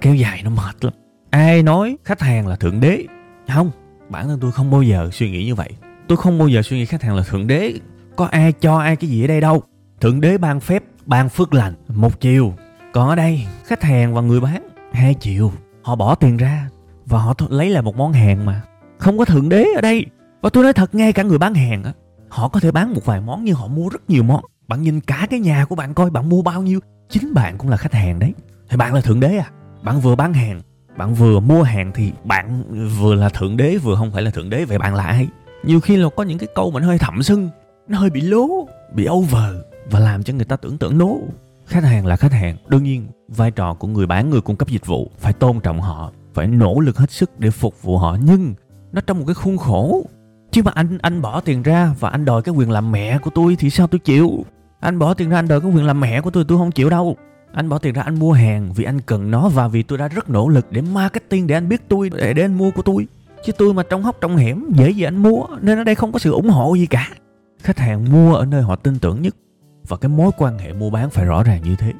Kéo 0.01 0.15
dài 0.15 0.41
nó 0.43 0.49
mệt 0.49 0.85
lắm. 0.85 0.93
Ai 1.29 1.63
nói 1.63 1.97
khách 2.03 2.21
hàng 2.21 2.47
là 2.47 2.55
thượng 2.55 2.79
đế? 2.79 3.05
Không, 3.47 3.71
bản 4.09 4.27
thân 4.27 4.39
tôi 4.39 4.51
không 4.51 4.71
bao 4.71 4.81
giờ 4.81 5.09
suy 5.13 5.31
nghĩ 5.31 5.45
như 5.45 5.55
vậy. 5.55 5.69
Tôi 6.07 6.17
không 6.17 6.37
bao 6.37 6.47
giờ 6.47 6.61
suy 6.61 6.77
nghĩ 6.77 6.85
khách 6.85 7.03
hàng 7.03 7.15
là 7.15 7.23
thượng 7.23 7.47
đế. 7.47 7.73
Có 8.15 8.25
ai 8.25 8.51
cho 8.51 8.77
ai 8.77 8.95
cái 8.95 9.09
gì 9.09 9.23
ở 9.23 9.27
đây 9.27 9.41
đâu. 9.41 9.63
Thượng 10.01 10.21
đế 10.21 10.37
ban 10.37 10.59
phép, 10.59 10.83
ban 11.05 11.29
phước 11.29 11.53
lành, 11.53 11.73
một 11.87 12.19
chiều. 12.19 12.53
Còn 12.93 13.09
ở 13.09 13.15
đây, 13.15 13.45
khách 13.65 13.83
hàng 13.83 14.13
và 14.13 14.21
người 14.21 14.39
bán, 14.39 14.69
hai 14.91 15.13
chiều. 15.13 15.51
họ 15.83 15.95
bỏ 15.95 16.15
tiền 16.15 16.37
ra 16.37 16.69
và 17.05 17.19
họ 17.19 17.33
lấy 17.49 17.69
lại 17.69 17.83
một 17.83 17.95
món 17.95 18.13
hàng 18.13 18.45
mà. 18.45 18.61
Không 18.97 19.17
có 19.17 19.25
thượng 19.25 19.49
đế 19.49 19.65
ở 19.75 19.81
đây. 19.81 20.05
Và 20.41 20.49
tôi 20.49 20.63
nói 20.63 20.73
thật, 20.73 20.95
ngay 20.95 21.13
cả 21.13 21.23
người 21.23 21.37
bán 21.37 21.53
hàng 21.53 21.83
á, 21.83 21.93
họ 22.29 22.47
có 22.47 22.59
thể 22.59 22.71
bán 22.71 22.93
một 22.93 23.05
vài 23.05 23.21
món 23.21 23.43
nhưng 23.43 23.55
họ 23.55 23.67
mua 23.67 23.89
rất 23.89 24.09
nhiều 24.09 24.23
món. 24.23 24.43
Bạn 24.67 24.81
nhìn 24.81 24.99
cả 24.99 25.27
cái 25.29 25.39
nhà 25.39 25.65
của 25.65 25.75
bạn 25.75 25.93
coi, 25.93 26.09
bạn 26.09 26.29
mua 26.29 26.41
bao 26.41 26.61
nhiêu? 26.61 26.79
Chính 27.09 27.33
bạn 27.33 27.57
cũng 27.57 27.69
là 27.69 27.77
khách 27.77 27.93
hàng 27.93 28.19
đấy 28.19 28.33
thì 28.69 28.77
bạn 28.77 28.93
là 28.93 29.01
thượng 29.01 29.19
đế 29.19 29.37
à? 29.37 29.49
Bạn 29.83 29.99
vừa 29.99 30.15
bán 30.15 30.33
hàng, 30.33 30.61
bạn 30.97 31.13
vừa 31.13 31.39
mua 31.39 31.63
hàng 31.63 31.91
thì 31.95 32.11
bạn 32.23 32.63
vừa 32.99 33.15
là 33.15 33.29
thượng 33.29 33.57
đế, 33.57 33.77
vừa 33.77 33.95
không 33.95 34.11
phải 34.11 34.21
là 34.21 34.31
thượng 34.31 34.49
đế, 34.49 34.65
vậy 34.65 34.77
bạn 34.77 34.95
là 34.95 35.03
ai? 35.03 35.27
Nhiều 35.63 35.79
khi 35.79 35.95
là 35.95 36.09
có 36.15 36.23
những 36.23 36.37
cái 36.37 36.47
câu 36.55 36.71
mà 36.71 36.79
nó 36.79 36.87
hơi 36.87 36.97
thậm 36.97 37.23
sưng 37.23 37.49
nó 37.87 37.99
hơi 37.99 38.09
bị 38.09 38.21
lố, 38.21 38.67
bị 38.93 39.07
over 39.09 39.55
và 39.91 39.99
làm 39.99 40.23
cho 40.23 40.33
người 40.33 40.45
ta 40.45 40.55
tưởng 40.55 40.77
tượng 40.77 40.97
nố. 40.97 41.17
Khách 41.65 41.83
hàng 41.83 42.05
là 42.05 42.15
khách 42.15 42.31
hàng. 42.31 42.57
Đương 42.67 42.83
nhiên, 42.83 43.07
vai 43.27 43.51
trò 43.51 43.73
của 43.73 43.87
người 43.87 44.05
bán, 44.05 44.29
người 44.29 44.41
cung 44.41 44.55
cấp 44.55 44.67
dịch 44.67 44.85
vụ 44.85 45.11
phải 45.17 45.33
tôn 45.33 45.59
trọng 45.59 45.81
họ, 45.81 46.11
phải 46.33 46.47
nỗ 46.47 46.79
lực 46.79 46.97
hết 46.97 47.11
sức 47.11 47.39
để 47.39 47.51
phục 47.51 47.81
vụ 47.81 47.97
họ. 47.97 48.17
Nhưng 48.23 48.53
nó 48.91 49.01
trong 49.01 49.19
một 49.19 49.23
cái 49.27 49.33
khuôn 49.33 49.57
khổ. 49.57 50.01
Chứ 50.51 50.63
mà 50.63 50.71
anh 50.75 50.97
anh 51.01 51.21
bỏ 51.21 51.41
tiền 51.41 51.63
ra 51.63 51.95
và 51.99 52.09
anh 52.09 52.25
đòi 52.25 52.41
cái 52.41 52.55
quyền 52.55 52.71
làm 52.71 52.91
mẹ 52.91 53.17
của 53.17 53.29
tôi 53.35 53.55
thì 53.59 53.69
sao 53.69 53.87
tôi 53.87 53.99
chịu? 53.99 54.45
Anh 54.79 54.99
bỏ 54.99 55.13
tiền 55.13 55.29
ra 55.29 55.39
anh 55.39 55.47
đòi 55.47 55.61
cái 55.61 55.71
quyền 55.71 55.85
làm 55.85 55.99
mẹ 55.99 56.21
của 56.21 56.29
tôi 56.29 56.45
tôi 56.47 56.57
không 56.57 56.71
chịu 56.71 56.89
đâu 56.89 57.17
anh 57.51 57.69
bỏ 57.69 57.77
tiền 57.77 57.93
ra 57.93 58.01
anh 58.01 58.19
mua 58.19 58.31
hàng 58.31 58.73
vì 58.75 58.83
anh 58.83 59.01
cần 59.01 59.31
nó 59.31 59.49
và 59.49 59.67
vì 59.67 59.83
tôi 59.83 59.97
đã 59.97 60.07
rất 60.07 60.29
nỗ 60.29 60.49
lực 60.49 60.71
để 60.71 60.81
marketing 60.81 61.47
để 61.47 61.55
anh 61.55 61.69
biết 61.69 61.81
tôi 61.87 62.09
để, 62.09 62.33
để 62.33 62.41
anh 62.41 62.53
mua 62.53 62.71
của 62.71 62.81
tôi. 62.81 63.07
Chứ 63.45 63.51
tôi 63.57 63.73
mà 63.73 63.83
trong 63.89 64.03
hốc 64.03 64.17
trong 64.21 64.37
hẻm 64.37 64.63
dễ 64.73 64.89
gì 64.89 65.03
anh 65.03 65.15
mua 65.15 65.45
nên 65.61 65.77
ở 65.77 65.83
đây 65.83 65.95
không 65.95 66.11
có 66.11 66.19
sự 66.19 66.31
ủng 66.31 66.49
hộ 66.49 66.75
gì 66.75 66.85
cả. 66.85 67.09
Khách 67.63 67.79
hàng 67.79 68.11
mua 68.11 68.35
ở 68.35 68.45
nơi 68.45 68.61
họ 68.61 68.75
tin 68.75 68.99
tưởng 68.99 69.21
nhất 69.21 69.35
và 69.87 69.97
cái 69.97 70.09
mối 70.09 70.31
quan 70.37 70.57
hệ 70.57 70.73
mua 70.73 70.89
bán 70.89 71.09
phải 71.09 71.25
rõ 71.25 71.43
ràng 71.43 71.63
như 71.63 71.75
thế. 71.75 71.93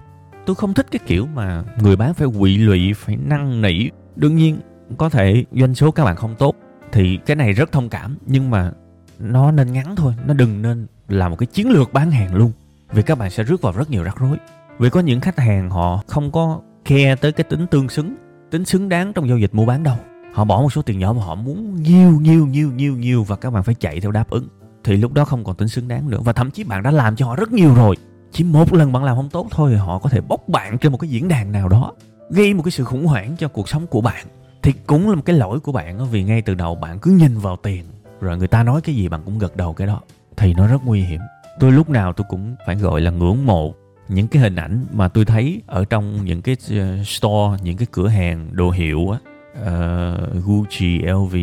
Tôi 0.45 0.55
không 0.55 0.73
thích 0.73 0.87
cái 0.91 0.99
kiểu 1.05 1.27
mà 1.33 1.63
người 1.81 1.95
bán 1.95 2.13
phải 2.13 2.27
quỵ 2.39 2.57
lụy 2.57 2.93
phải 2.93 3.15
năn 3.15 3.61
nỉ. 3.61 3.89
Đương 4.15 4.35
nhiên 4.35 4.59
có 4.97 5.09
thể 5.09 5.45
doanh 5.51 5.75
số 5.75 5.91
các 5.91 6.03
bạn 6.03 6.15
không 6.15 6.35
tốt 6.35 6.55
thì 6.91 7.19
cái 7.25 7.35
này 7.35 7.53
rất 7.53 7.71
thông 7.71 7.89
cảm 7.89 8.17
nhưng 8.25 8.49
mà 8.49 8.71
nó 9.19 9.51
nên 9.51 9.73
ngắn 9.73 9.95
thôi 9.95 10.13
nó 10.25 10.33
đừng 10.33 10.61
nên 10.61 10.87
là 11.07 11.29
một 11.29 11.35
cái 11.35 11.47
chiến 11.47 11.69
lược 11.69 11.93
bán 11.93 12.11
hàng 12.11 12.35
luôn 12.35 12.51
vì 12.91 13.01
các 13.01 13.17
bạn 13.17 13.29
sẽ 13.29 13.43
rước 13.43 13.61
vào 13.61 13.73
rất 13.73 13.89
nhiều 13.89 14.03
rắc 14.03 14.19
rối 14.19 14.37
vì 14.79 14.89
có 14.89 14.99
những 14.99 15.21
khách 15.21 15.39
hàng 15.39 15.69
họ 15.69 16.03
không 16.07 16.31
có 16.31 16.61
khe 16.85 17.15
tới 17.15 17.31
cái 17.31 17.43
tính 17.43 17.67
tương 17.67 17.89
xứng, 17.89 18.15
tính 18.51 18.65
xứng 18.65 18.89
đáng 18.89 19.13
trong 19.13 19.29
giao 19.29 19.37
dịch 19.37 19.55
mua 19.55 19.65
bán 19.65 19.83
đâu. 19.83 19.95
Họ 20.33 20.45
bỏ 20.45 20.61
một 20.61 20.73
số 20.73 20.81
tiền 20.81 20.99
nhỏ 20.99 21.13
mà 21.13 21.23
họ 21.23 21.35
muốn 21.35 21.75
nhiều 21.75 22.11
nhiều 22.21 22.47
nhiều 22.47 22.71
nhiều 22.71 22.97
nhiều 22.97 23.23
và 23.23 23.35
các 23.35 23.49
bạn 23.49 23.63
phải 23.63 23.75
chạy 23.75 23.99
theo 23.99 24.11
đáp 24.11 24.29
ứng. 24.29 24.47
Thì 24.83 24.97
lúc 24.97 25.13
đó 25.13 25.25
không 25.25 25.43
còn 25.43 25.55
tính 25.55 25.67
xứng 25.67 25.87
đáng 25.87 26.09
nữa 26.09 26.19
và 26.23 26.33
thậm 26.33 26.51
chí 26.51 26.63
bạn 26.63 26.83
đã 26.83 26.91
làm 26.91 27.15
cho 27.15 27.25
họ 27.25 27.35
rất 27.35 27.51
nhiều 27.51 27.75
rồi. 27.75 27.95
Chỉ 28.31 28.43
một 28.43 28.73
lần 28.73 28.91
bạn 28.91 29.03
làm 29.03 29.15
không 29.15 29.29
tốt 29.29 29.47
thôi, 29.51 29.77
họ 29.77 29.99
có 29.99 30.09
thể 30.09 30.21
bóc 30.21 30.49
bạn 30.49 30.77
trên 30.77 30.91
một 30.91 30.97
cái 30.97 31.09
diễn 31.09 31.27
đàn 31.27 31.51
nào 31.51 31.69
đó, 31.69 31.93
gây 32.29 32.53
một 32.53 32.63
cái 32.63 32.71
sự 32.71 32.83
khủng 32.83 33.05
hoảng 33.05 33.35
cho 33.37 33.47
cuộc 33.47 33.69
sống 33.69 33.87
của 33.87 34.01
bạn. 34.01 34.25
Thì 34.63 34.73
cũng 34.87 35.09
là 35.09 35.15
một 35.15 35.21
cái 35.25 35.35
lỗi 35.35 35.59
của 35.59 35.71
bạn 35.71 36.09
vì 36.11 36.23
ngay 36.23 36.41
từ 36.41 36.53
đầu 36.53 36.75
bạn 36.75 36.99
cứ 36.99 37.11
nhìn 37.11 37.37
vào 37.37 37.55
tiền, 37.55 37.83
rồi 38.21 38.37
người 38.37 38.47
ta 38.47 38.63
nói 38.63 38.81
cái 38.81 38.95
gì 38.95 39.09
bạn 39.09 39.21
cũng 39.25 39.39
gật 39.39 39.55
đầu 39.55 39.73
cái 39.73 39.87
đó. 39.87 40.01
Thì 40.37 40.53
nó 40.53 40.67
rất 40.67 40.85
nguy 40.85 41.01
hiểm. 41.01 41.21
Tôi 41.59 41.71
lúc 41.71 41.89
nào 41.89 42.13
tôi 42.13 42.27
cũng 42.29 42.55
phải 42.67 42.75
gọi 42.75 43.01
là 43.01 43.11
ngưỡng 43.11 43.45
mộ 43.45 43.73
những 44.09 44.27
cái 44.27 44.41
hình 44.41 44.55
ảnh 44.55 44.85
mà 44.93 45.07
tôi 45.07 45.25
thấy 45.25 45.61
ở 45.65 45.85
trong 45.85 46.25
những 46.25 46.41
cái 46.41 46.55
ờ, 46.69 47.03
store 47.03 47.63
những 47.63 47.77
cái 47.77 47.87
cửa 47.91 48.07
hàng 48.07 48.49
đồ 48.51 48.71
hiệu 48.71 49.09
á 49.09 49.19
uh, 49.61 50.45
Gucci, 50.45 51.01
LV, 51.01 51.35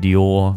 Dior. 0.00 0.54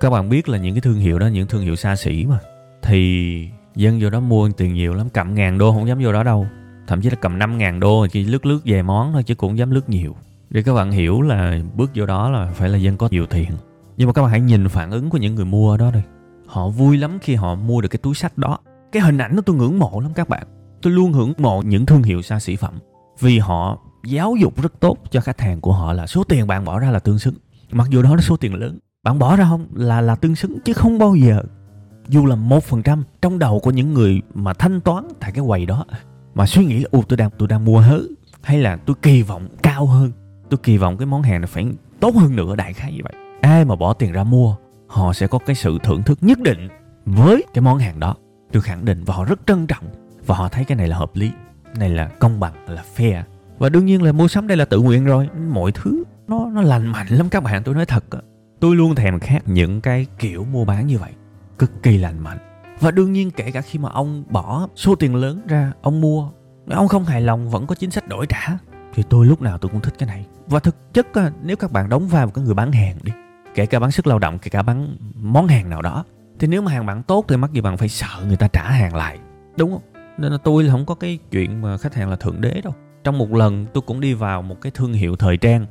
Các 0.00 0.10
bạn 0.10 0.28
biết 0.28 0.48
là 0.48 0.58
những 0.58 0.74
cái 0.74 0.80
thương 0.80 0.98
hiệu 0.98 1.18
đó 1.18 1.26
những 1.26 1.46
thương 1.46 1.62
hiệu 1.62 1.76
xa 1.76 1.96
xỉ 1.96 2.26
mà. 2.28 2.38
Thì 2.82 3.48
dân 3.74 3.98
vô 4.02 4.10
đó 4.10 4.20
mua 4.20 4.50
tiền 4.56 4.74
nhiều 4.74 4.94
lắm 4.94 5.08
cầm 5.12 5.34
ngàn 5.34 5.58
đô 5.58 5.72
không 5.72 5.88
dám 5.88 5.98
vô 6.02 6.12
đó 6.12 6.22
đâu. 6.22 6.46
Thậm 6.86 7.00
chí 7.00 7.10
là 7.10 7.16
cầm 7.20 7.38
năm 7.38 7.58
ngàn 7.58 7.80
đô 7.80 8.06
chỉ 8.06 8.24
lướt 8.24 8.46
lướt 8.46 8.60
về 8.64 8.82
món 8.82 9.12
thôi 9.12 9.22
chứ 9.22 9.34
cũng 9.34 9.58
dám 9.58 9.70
lướt 9.70 9.88
nhiều. 9.88 10.16
Để 10.50 10.62
các 10.62 10.74
bạn 10.74 10.90
hiểu 10.90 11.22
là 11.22 11.58
bước 11.74 11.90
vô 11.94 12.06
đó 12.06 12.30
là 12.30 12.52
phải 12.54 12.68
là 12.68 12.78
dân 12.78 12.96
có 12.96 13.08
nhiều 13.10 13.26
tiền. 13.26 13.50
Nhưng 13.96 14.06
mà 14.06 14.12
các 14.12 14.22
bạn 14.22 14.30
hãy 14.30 14.40
nhìn 14.40 14.68
phản 14.68 14.90
ứng 14.90 15.10
của 15.10 15.18
những 15.18 15.34
người 15.34 15.44
mua 15.44 15.70
ở 15.70 15.76
đó 15.76 15.90
đây 15.90 16.02
họ 16.46 16.68
vui 16.68 16.98
lắm 16.98 17.18
khi 17.22 17.34
họ 17.34 17.54
mua 17.54 17.80
được 17.80 17.88
cái 17.88 17.98
túi 18.02 18.14
sách 18.14 18.38
đó. 18.38 18.58
Cái 18.92 19.02
hình 19.02 19.18
ảnh 19.18 19.36
đó 19.36 19.42
tôi 19.46 19.56
ngưỡng 19.56 19.78
mộ 19.78 20.00
lắm 20.00 20.12
các 20.14 20.28
bạn 20.28 20.46
tôi 20.84 20.92
luôn 20.92 21.12
hưởng 21.12 21.32
mộ 21.38 21.62
những 21.62 21.86
thương 21.86 22.02
hiệu 22.02 22.22
xa 22.22 22.40
xỉ 22.40 22.56
phẩm. 22.56 22.74
Vì 23.20 23.38
họ 23.38 23.78
giáo 24.06 24.36
dục 24.36 24.62
rất 24.62 24.80
tốt 24.80 24.98
cho 25.10 25.20
khách 25.20 25.40
hàng 25.40 25.60
của 25.60 25.72
họ 25.72 25.92
là 25.92 26.06
số 26.06 26.24
tiền 26.24 26.46
bạn 26.46 26.64
bỏ 26.64 26.78
ra 26.78 26.90
là 26.90 26.98
tương 26.98 27.18
xứng. 27.18 27.34
Mặc 27.72 27.86
dù 27.90 28.02
đó 28.02 28.14
là 28.14 28.20
số 28.20 28.36
tiền 28.36 28.54
lớn, 28.54 28.78
bạn 29.02 29.18
bỏ 29.18 29.36
ra 29.36 29.44
không 29.44 29.66
là 29.74 30.00
là 30.00 30.14
tương 30.14 30.36
xứng 30.36 30.58
chứ 30.64 30.72
không 30.72 30.98
bao 30.98 31.14
giờ. 31.14 31.42
Dù 32.08 32.26
là 32.26 32.36
một 32.36 32.64
phần 32.64 32.82
trăm 32.82 33.04
trong 33.22 33.38
đầu 33.38 33.60
của 33.60 33.70
những 33.70 33.94
người 33.94 34.22
mà 34.34 34.52
thanh 34.54 34.80
toán 34.80 35.08
tại 35.20 35.32
cái 35.32 35.44
quầy 35.46 35.66
đó, 35.66 35.84
mà 36.34 36.46
suy 36.46 36.64
nghĩ 36.64 36.78
là 36.78 36.88
ô 36.90 37.02
tôi 37.08 37.16
đang 37.16 37.30
tôi 37.38 37.48
đang 37.48 37.64
mua 37.64 37.78
hớ, 37.78 38.00
hay 38.42 38.58
là, 38.58 38.76
tôi 38.76 38.96
kỳ 39.02 39.22
vọng 39.22 39.48
cao 39.62 39.86
hơn, 39.86 40.12
tôi 40.50 40.58
kỳ 40.62 40.76
vọng 40.76 40.96
cái 40.96 41.06
món 41.06 41.22
hàng 41.22 41.40
này 41.40 41.48
phải 41.48 41.66
tốt 42.00 42.14
hơn 42.14 42.36
nữa, 42.36 42.56
đại 42.56 42.72
khái 42.72 42.92
như 42.92 43.00
vậy. 43.04 43.12
Ai 43.40 43.64
mà 43.64 43.76
bỏ 43.76 43.92
tiền 43.92 44.12
ra 44.12 44.24
mua, 44.24 44.56
họ 44.86 45.12
sẽ 45.12 45.26
có 45.26 45.38
cái 45.38 45.56
sự 45.56 45.78
thưởng 45.82 46.02
thức 46.02 46.18
nhất 46.20 46.38
định 46.40 46.68
với 47.04 47.44
cái 47.54 47.62
món 47.62 47.78
hàng 47.78 48.00
đó. 48.00 48.14
Tôi 48.52 48.62
khẳng 48.62 48.84
định 48.84 49.04
và 49.04 49.14
họ 49.14 49.24
rất 49.24 49.40
trân 49.46 49.66
trọng 49.66 49.84
và 50.26 50.34
họ 50.34 50.48
thấy 50.48 50.64
cái 50.64 50.76
này 50.76 50.88
là 50.88 50.96
hợp 50.96 51.10
lý, 51.14 51.32
này 51.78 51.88
là 51.88 52.08
công 52.08 52.40
bằng, 52.40 52.54
là 52.68 52.84
fair. 52.96 53.22
Và 53.58 53.68
đương 53.68 53.86
nhiên 53.86 54.02
là 54.02 54.12
mua 54.12 54.28
sắm 54.28 54.46
đây 54.46 54.56
là 54.56 54.64
tự 54.64 54.80
nguyện 54.80 55.04
rồi. 55.04 55.28
Mọi 55.52 55.72
thứ 55.72 56.04
nó 56.28 56.50
nó 56.50 56.62
lành 56.62 56.86
mạnh 56.86 57.06
lắm 57.10 57.28
các 57.28 57.42
bạn, 57.42 57.62
tôi 57.62 57.74
nói 57.74 57.86
thật 57.86 58.04
tôi 58.60 58.76
luôn 58.76 58.94
thèm 58.94 59.20
khát 59.20 59.48
những 59.48 59.80
cái 59.80 60.06
kiểu 60.18 60.44
mua 60.44 60.64
bán 60.64 60.86
như 60.86 60.98
vậy, 60.98 61.12
cực 61.58 61.82
kỳ 61.82 61.98
lành 61.98 62.18
mạnh. 62.18 62.38
Và 62.80 62.90
đương 62.90 63.12
nhiên 63.12 63.30
kể 63.30 63.50
cả 63.50 63.60
khi 63.60 63.78
mà 63.78 63.88
ông 63.90 64.24
bỏ 64.28 64.68
số 64.76 64.94
tiền 64.94 65.14
lớn 65.14 65.40
ra, 65.48 65.72
ông 65.82 66.00
mua, 66.00 66.30
ông 66.70 66.88
không 66.88 67.04
hài 67.04 67.20
lòng, 67.20 67.50
vẫn 67.50 67.66
có 67.66 67.74
chính 67.74 67.90
sách 67.90 68.08
đổi 68.08 68.26
trả, 68.26 68.58
thì 68.94 69.02
tôi 69.08 69.26
lúc 69.26 69.42
nào 69.42 69.58
tôi 69.58 69.70
cũng 69.70 69.80
thích 69.80 69.94
cái 69.98 70.06
này. 70.06 70.26
Và 70.46 70.60
thực 70.60 70.94
chất 70.94 71.06
nếu 71.42 71.56
các 71.56 71.72
bạn 71.72 71.88
đóng 71.88 72.08
vai 72.08 72.26
một 72.26 72.32
cái 72.34 72.44
người 72.44 72.54
bán 72.54 72.72
hàng 72.72 72.96
đi, 73.02 73.12
kể 73.54 73.66
cả 73.66 73.80
bán 73.80 73.90
sức 73.90 74.06
lao 74.06 74.18
động, 74.18 74.38
kể 74.38 74.48
cả 74.48 74.62
bán 74.62 74.96
món 75.14 75.48
hàng 75.48 75.70
nào 75.70 75.82
đó, 75.82 76.04
thì 76.38 76.46
nếu 76.46 76.62
mà 76.62 76.72
hàng 76.72 76.86
bạn 76.86 77.02
tốt 77.02 77.24
thì 77.28 77.36
mắc 77.36 77.52
gì 77.52 77.60
bạn 77.60 77.76
phải 77.76 77.88
sợ 77.88 78.24
người 78.26 78.36
ta 78.36 78.48
trả 78.48 78.70
hàng 78.70 78.94
lại, 78.94 79.18
đúng 79.56 79.72
không? 79.72 79.82
Nên 80.18 80.32
là 80.32 80.38
tôi 80.38 80.64
là 80.64 80.72
không 80.72 80.86
có 80.86 80.94
cái 80.94 81.18
chuyện 81.30 81.62
mà 81.62 81.76
khách 81.76 81.94
hàng 81.94 82.10
là 82.10 82.16
thượng 82.16 82.40
đế 82.40 82.60
đâu. 82.64 82.74
Trong 83.04 83.18
một 83.18 83.32
lần 83.32 83.66
tôi 83.72 83.82
cũng 83.86 84.00
đi 84.00 84.14
vào 84.14 84.42
một 84.42 84.60
cái 84.60 84.72
thương 84.74 84.92
hiệu 84.92 85.16
thời 85.16 85.36
trang 85.36 85.66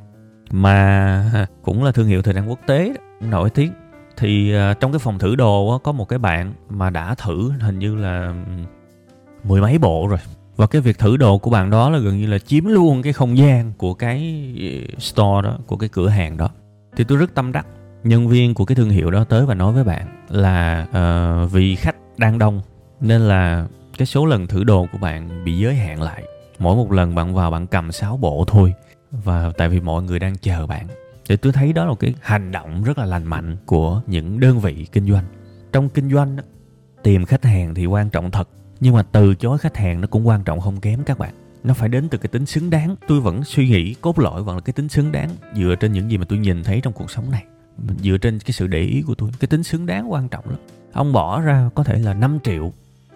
mà 0.52 1.48
cũng 1.62 1.84
là 1.84 1.92
thương 1.92 2.08
hiệu 2.08 2.22
thời 2.22 2.34
trang 2.34 2.50
quốc 2.50 2.60
tế 2.68 2.94
nổi 3.22 3.50
tiếng. 3.50 3.72
Thì 4.18 4.54
à, 4.54 4.74
trong 4.74 4.92
cái 4.92 5.00
phòng 5.00 5.20
thử 5.20 5.36
đồ 5.36 5.78
có 5.84 5.92
một 5.92 6.10
cái 6.10 6.20
bạn 6.20 6.54
mà 6.70 6.90
đã 6.90 7.16
thử 7.16 7.52
hình 7.60 7.80
như 7.80 7.96
là 7.96 8.34
mười 9.44 9.62
mấy 9.62 9.78
bộ 9.78 10.08
rồi. 10.08 10.20
Và 10.56 10.68
cái 10.68 10.82
việc 10.82 11.00
thử 11.00 11.18
đồ 11.18 11.38
của 11.38 11.50
bạn 11.50 11.70
đó 11.70 11.90
là 11.90 12.00
gần 12.00 12.18
như 12.18 12.28
là 12.28 12.40
chiếm 12.40 12.66
luôn 12.66 13.02
cái 13.02 13.14
không 13.14 13.38
gian 13.38 13.74
của 13.78 13.94
cái 13.94 14.54
ờ, 14.58 15.00
store 15.00 15.48
đó 15.48 15.58
của 15.68 15.78
cái 15.78 15.90
cửa 15.90 16.08
hàng 16.08 16.38
đó. 16.38 16.50
Thì 16.96 17.04
tôi 17.04 17.18
rất 17.18 17.36
tâm 17.36 17.52
đắc 17.52 17.68
nhân 18.04 18.28
viên 18.28 18.54
của 18.54 18.66
cái 18.66 18.76
thương 18.76 18.90
hiệu 18.90 19.12
đó 19.12 19.24
tới 19.24 19.46
và 19.46 19.56
nói 19.56 19.74
với 19.74 19.84
bạn 19.84 20.26
là 20.30 20.88
uh, 20.90 21.52
vì 21.52 21.76
khách 21.76 21.96
đang 22.18 22.40
đông 22.40 22.62
nên 23.02 23.22
là 23.22 23.68
cái 23.98 24.06
số 24.06 24.26
lần 24.26 24.48
thử 24.48 24.64
đồ 24.64 24.88
của 24.92 24.98
bạn 24.98 25.44
bị 25.46 25.58
giới 25.58 25.76
hạn 25.76 26.02
lại. 26.02 26.24
Mỗi 26.60 26.76
một 26.76 26.92
lần 26.92 27.16
bạn 27.16 27.34
vào 27.34 27.52
bạn 27.52 27.68
cầm 27.68 27.92
6 27.92 28.18
bộ 28.18 28.46
thôi. 28.48 28.74
Và 29.12 29.52
tại 29.58 29.70
vì 29.70 29.80
mọi 29.80 30.04
người 30.04 30.20
đang 30.20 30.38
chờ 30.38 30.68
bạn. 30.68 30.88
Thì 31.30 31.38
tôi 31.38 31.54
thấy 31.54 31.74
đó 31.74 31.86
là 31.86 31.94
cái 32.00 32.14
hành 32.22 32.52
động 32.52 32.84
rất 32.84 32.98
là 32.98 33.06
lành 33.06 33.26
mạnh 33.26 33.58
của 33.66 34.02
những 34.08 34.40
đơn 34.40 34.60
vị 34.60 34.88
kinh 34.92 35.12
doanh. 35.12 35.26
Trong 35.72 35.90
kinh 35.90 36.14
doanh 36.14 36.38
tìm 37.04 37.26
khách 37.26 37.46
hàng 37.46 37.76
thì 37.76 37.86
quan 37.86 38.10
trọng 38.10 38.32
thật. 38.32 38.50
Nhưng 38.80 38.94
mà 38.94 39.04
từ 39.04 39.36
chối 39.36 39.58
khách 39.58 39.78
hàng 39.78 40.02
nó 40.02 40.08
cũng 40.08 40.28
quan 40.28 40.44
trọng 40.44 40.60
không 40.60 40.80
kém 40.80 41.04
các 41.04 41.20
bạn. 41.20 41.34
Nó 41.64 41.74
phải 41.74 41.90
đến 41.90 42.10
từ 42.10 42.18
cái 42.18 42.28
tính 42.28 42.46
xứng 42.46 42.70
đáng. 42.70 42.96
Tôi 43.08 43.20
vẫn 43.20 43.44
suy 43.44 43.70
nghĩ 43.70 43.94
cốt 43.94 44.20
lõi 44.20 44.44
vẫn 44.44 44.56
là 44.56 44.62
cái 44.62 44.74
tính 44.74 44.90
xứng 44.90 45.12
đáng 45.12 45.30
dựa 45.56 45.76
trên 45.80 45.94
những 45.94 46.12
gì 46.12 46.18
mà 46.18 46.26
tôi 46.30 46.40
nhìn 46.40 46.64
thấy 46.64 46.82
trong 46.82 46.94
cuộc 46.94 47.12
sống 47.12 47.32
này. 47.32 47.44
Dựa 48.02 48.18
trên 48.18 48.40
cái 48.40 48.52
sự 48.52 48.68
để 48.68 48.80
ý 48.80 49.02
của 49.02 49.16
tôi. 49.16 49.30
Cái 49.40 49.48
tính 49.48 49.64
xứng 49.64 49.86
đáng 49.86 50.12
quan 50.12 50.30
trọng 50.30 50.50
lắm. 50.50 50.60
Ông 50.94 51.14
bỏ 51.14 51.42
ra 51.42 51.70
có 51.76 51.84
thể 51.84 52.00
là 52.00 52.14
5 52.14 52.40
triệu 52.44 52.72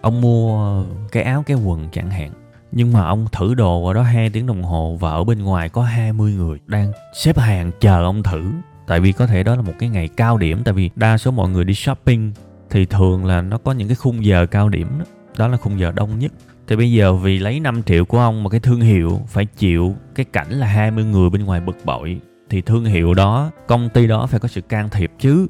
ông 0.07 0.21
mua 0.21 0.83
cái 1.11 1.23
áo 1.23 1.43
cái 1.47 1.57
quần 1.57 1.89
chẳng 1.91 2.09
hạn 2.09 2.31
nhưng 2.71 2.93
mà 2.93 3.05
ông 3.05 3.27
thử 3.31 3.53
đồ 3.53 3.85
ở 3.85 3.93
đó 3.93 4.01
2 4.01 4.29
tiếng 4.29 4.47
đồng 4.47 4.63
hồ 4.63 4.97
và 4.99 5.11
ở 5.11 5.23
bên 5.23 5.43
ngoài 5.43 5.69
có 5.69 5.83
20 5.83 6.33
người 6.33 6.59
đang 6.65 6.91
xếp 7.13 7.37
hàng 7.37 7.71
chờ 7.79 8.03
ông 8.03 8.23
thử. 8.23 8.51
Tại 8.87 8.99
vì 8.99 9.11
có 9.11 9.27
thể 9.27 9.43
đó 9.43 9.55
là 9.55 9.61
một 9.61 9.73
cái 9.79 9.89
ngày 9.89 10.07
cao 10.07 10.37
điểm 10.37 10.61
tại 10.65 10.73
vì 10.73 10.89
đa 10.95 11.17
số 11.17 11.31
mọi 11.31 11.49
người 11.49 11.63
đi 11.63 11.73
shopping 11.73 12.33
thì 12.69 12.85
thường 12.85 13.25
là 13.25 13.41
nó 13.41 13.57
có 13.57 13.71
những 13.71 13.87
cái 13.87 13.95
khung 13.95 14.25
giờ 14.25 14.45
cao 14.45 14.69
điểm 14.69 14.87
đó. 14.99 15.05
Đó 15.37 15.47
là 15.47 15.57
khung 15.57 15.79
giờ 15.79 15.91
đông 15.95 16.19
nhất. 16.19 16.31
Thì 16.67 16.75
bây 16.75 16.91
giờ 16.91 17.13
vì 17.13 17.39
lấy 17.39 17.59
5 17.59 17.83
triệu 17.83 18.05
của 18.05 18.19
ông 18.19 18.43
mà 18.43 18.49
cái 18.49 18.59
thương 18.59 18.81
hiệu 18.81 19.21
phải 19.27 19.45
chịu 19.45 19.95
cái 20.15 20.25
cảnh 20.33 20.49
là 20.49 20.67
20 20.67 21.03
người 21.03 21.29
bên 21.29 21.45
ngoài 21.45 21.61
bực 21.61 21.77
bội 21.85 22.19
thì 22.49 22.61
thương 22.61 22.85
hiệu 22.85 23.13
đó, 23.13 23.51
công 23.67 23.89
ty 23.89 24.07
đó 24.07 24.27
phải 24.27 24.39
có 24.39 24.47
sự 24.47 24.61
can 24.61 24.89
thiệp 24.89 25.11
chứ. 25.19 25.47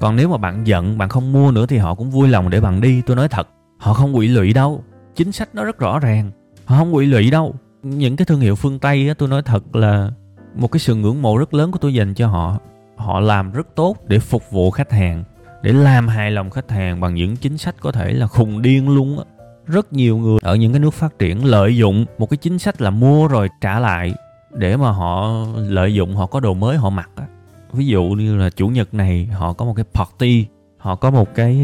Còn 0.00 0.16
nếu 0.16 0.28
mà 0.28 0.36
bạn 0.36 0.66
giận, 0.66 0.98
bạn 0.98 1.08
không 1.08 1.32
mua 1.32 1.50
nữa 1.50 1.66
thì 1.66 1.78
họ 1.78 1.94
cũng 1.94 2.10
vui 2.10 2.28
lòng 2.28 2.50
để 2.50 2.60
bạn 2.60 2.80
đi. 2.80 3.02
Tôi 3.06 3.16
nói 3.16 3.28
thật, 3.28 3.48
họ 3.78 3.92
không 3.92 4.14
quỵ 4.14 4.28
lụy 4.28 4.52
đâu. 4.52 4.84
Chính 5.14 5.32
sách 5.32 5.54
nó 5.54 5.64
rất 5.64 5.78
rõ 5.78 5.98
ràng. 5.98 6.30
Họ 6.64 6.76
không 6.76 6.94
quỵ 6.94 7.06
lụy 7.06 7.30
đâu. 7.30 7.54
Những 7.82 8.16
cái 8.16 8.26
thương 8.26 8.40
hiệu 8.40 8.54
phương 8.54 8.78
tây 8.78 9.08
á, 9.08 9.14
tôi 9.14 9.28
nói 9.28 9.42
thật 9.42 9.76
là 9.76 10.10
một 10.54 10.72
cái 10.72 10.80
sự 10.80 10.94
ngưỡng 10.94 11.22
mộ 11.22 11.38
rất 11.38 11.54
lớn 11.54 11.72
của 11.72 11.78
tôi 11.78 11.94
dành 11.94 12.14
cho 12.14 12.26
họ. 12.26 12.58
Họ 12.96 13.20
làm 13.20 13.52
rất 13.52 13.66
tốt 13.74 13.96
để 14.06 14.18
phục 14.18 14.42
vụ 14.50 14.70
khách 14.70 14.92
hàng, 14.92 15.24
để 15.62 15.72
làm 15.72 16.08
hài 16.08 16.30
lòng 16.30 16.50
khách 16.50 16.70
hàng 16.70 17.00
bằng 17.00 17.14
những 17.14 17.36
chính 17.36 17.58
sách 17.58 17.74
có 17.80 17.92
thể 17.92 18.12
là 18.12 18.26
khùng 18.26 18.62
điên 18.62 18.88
luôn 18.88 19.18
á. 19.18 19.24
Rất 19.66 19.92
nhiều 19.92 20.18
người 20.18 20.38
ở 20.42 20.56
những 20.56 20.72
cái 20.72 20.80
nước 20.80 20.94
phát 20.94 21.18
triển 21.18 21.44
lợi 21.44 21.76
dụng 21.76 22.04
một 22.18 22.30
cái 22.30 22.36
chính 22.36 22.58
sách 22.58 22.80
là 22.80 22.90
mua 22.90 23.28
rồi 23.28 23.48
trả 23.60 23.78
lại 23.78 24.14
để 24.54 24.76
mà 24.76 24.90
họ 24.90 25.30
lợi 25.56 25.94
dụng, 25.94 26.16
họ 26.16 26.26
có 26.26 26.40
đồ 26.40 26.54
mới, 26.54 26.76
họ 26.76 26.90
mặc 26.90 27.10
á. 27.16 27.26
Ví 27.72 27.86
dụ 27.86 28.02
như 28.02 28.36
là 28.36 28.50
chủ 28.50 28.68
nhật 28.68 28.94
này, 28.94 29.26
họ 29.26 29.52
có 29.52 29.64
một 29.64 29.74
cái 29.76 29.84
party 29.94 30.46
họ 30.86 30.94
có 30.94 31.10
một 31.10 31.34
cái 31.34 31.60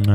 uh, 0.00 0.06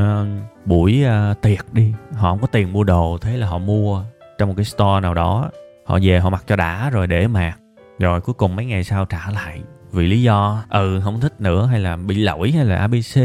buổi 0.66 1.04
uh, 1.32 1.42
tiệc 1.42 1.74
đi. 1.74 1.94
Họ 2.12 2.30
không 2.30 2.40
có 2.40 2.48
tiền 2.48 2.74
mua 2.74 2.84
đồ 2.84 3.18
thế 3.22 3.38
là 3.38 3.48
họ 3.48 3.58
mua 3.58 4.04
trong 4.38 4.50
một 4.50 4.56
cái 4.58 4.66
store 4.66 5.00
nào 5.02 5.14
đó. 5.14 5.50
Họ 5.86 6.00
về 6.02 6.20
họ 6.20 6.30
mặc 6.30 6.44
cho 6.48 6.56
đã 6.56 6.90
rồi 6.90 7.08
để 7.08 7.28
mạc. 7.28 7.54
Rồi 8.00 8.22
cuối 8.22 8.34
cùng 8.34 8.56
mấy 8.56 8.66
ngày 8.66 8.84
sau 8.84 9.06
trả 9.06 9.30
lại 9.32 9.62
vì 9.92 10.08
lý 10.08 10.22
do 10.22 10.64
ừ 10.70 11.02
không 11.04 11.20
thích 11.20 11.42
nữa 11.42 11.66
hay 11.66 11.80
là 11.80 11.98
bị 11.98 12.16
lỗi 12.16 12.52
hay 12.52 12.66
là 12.66 12.76
abc 12.78 13.22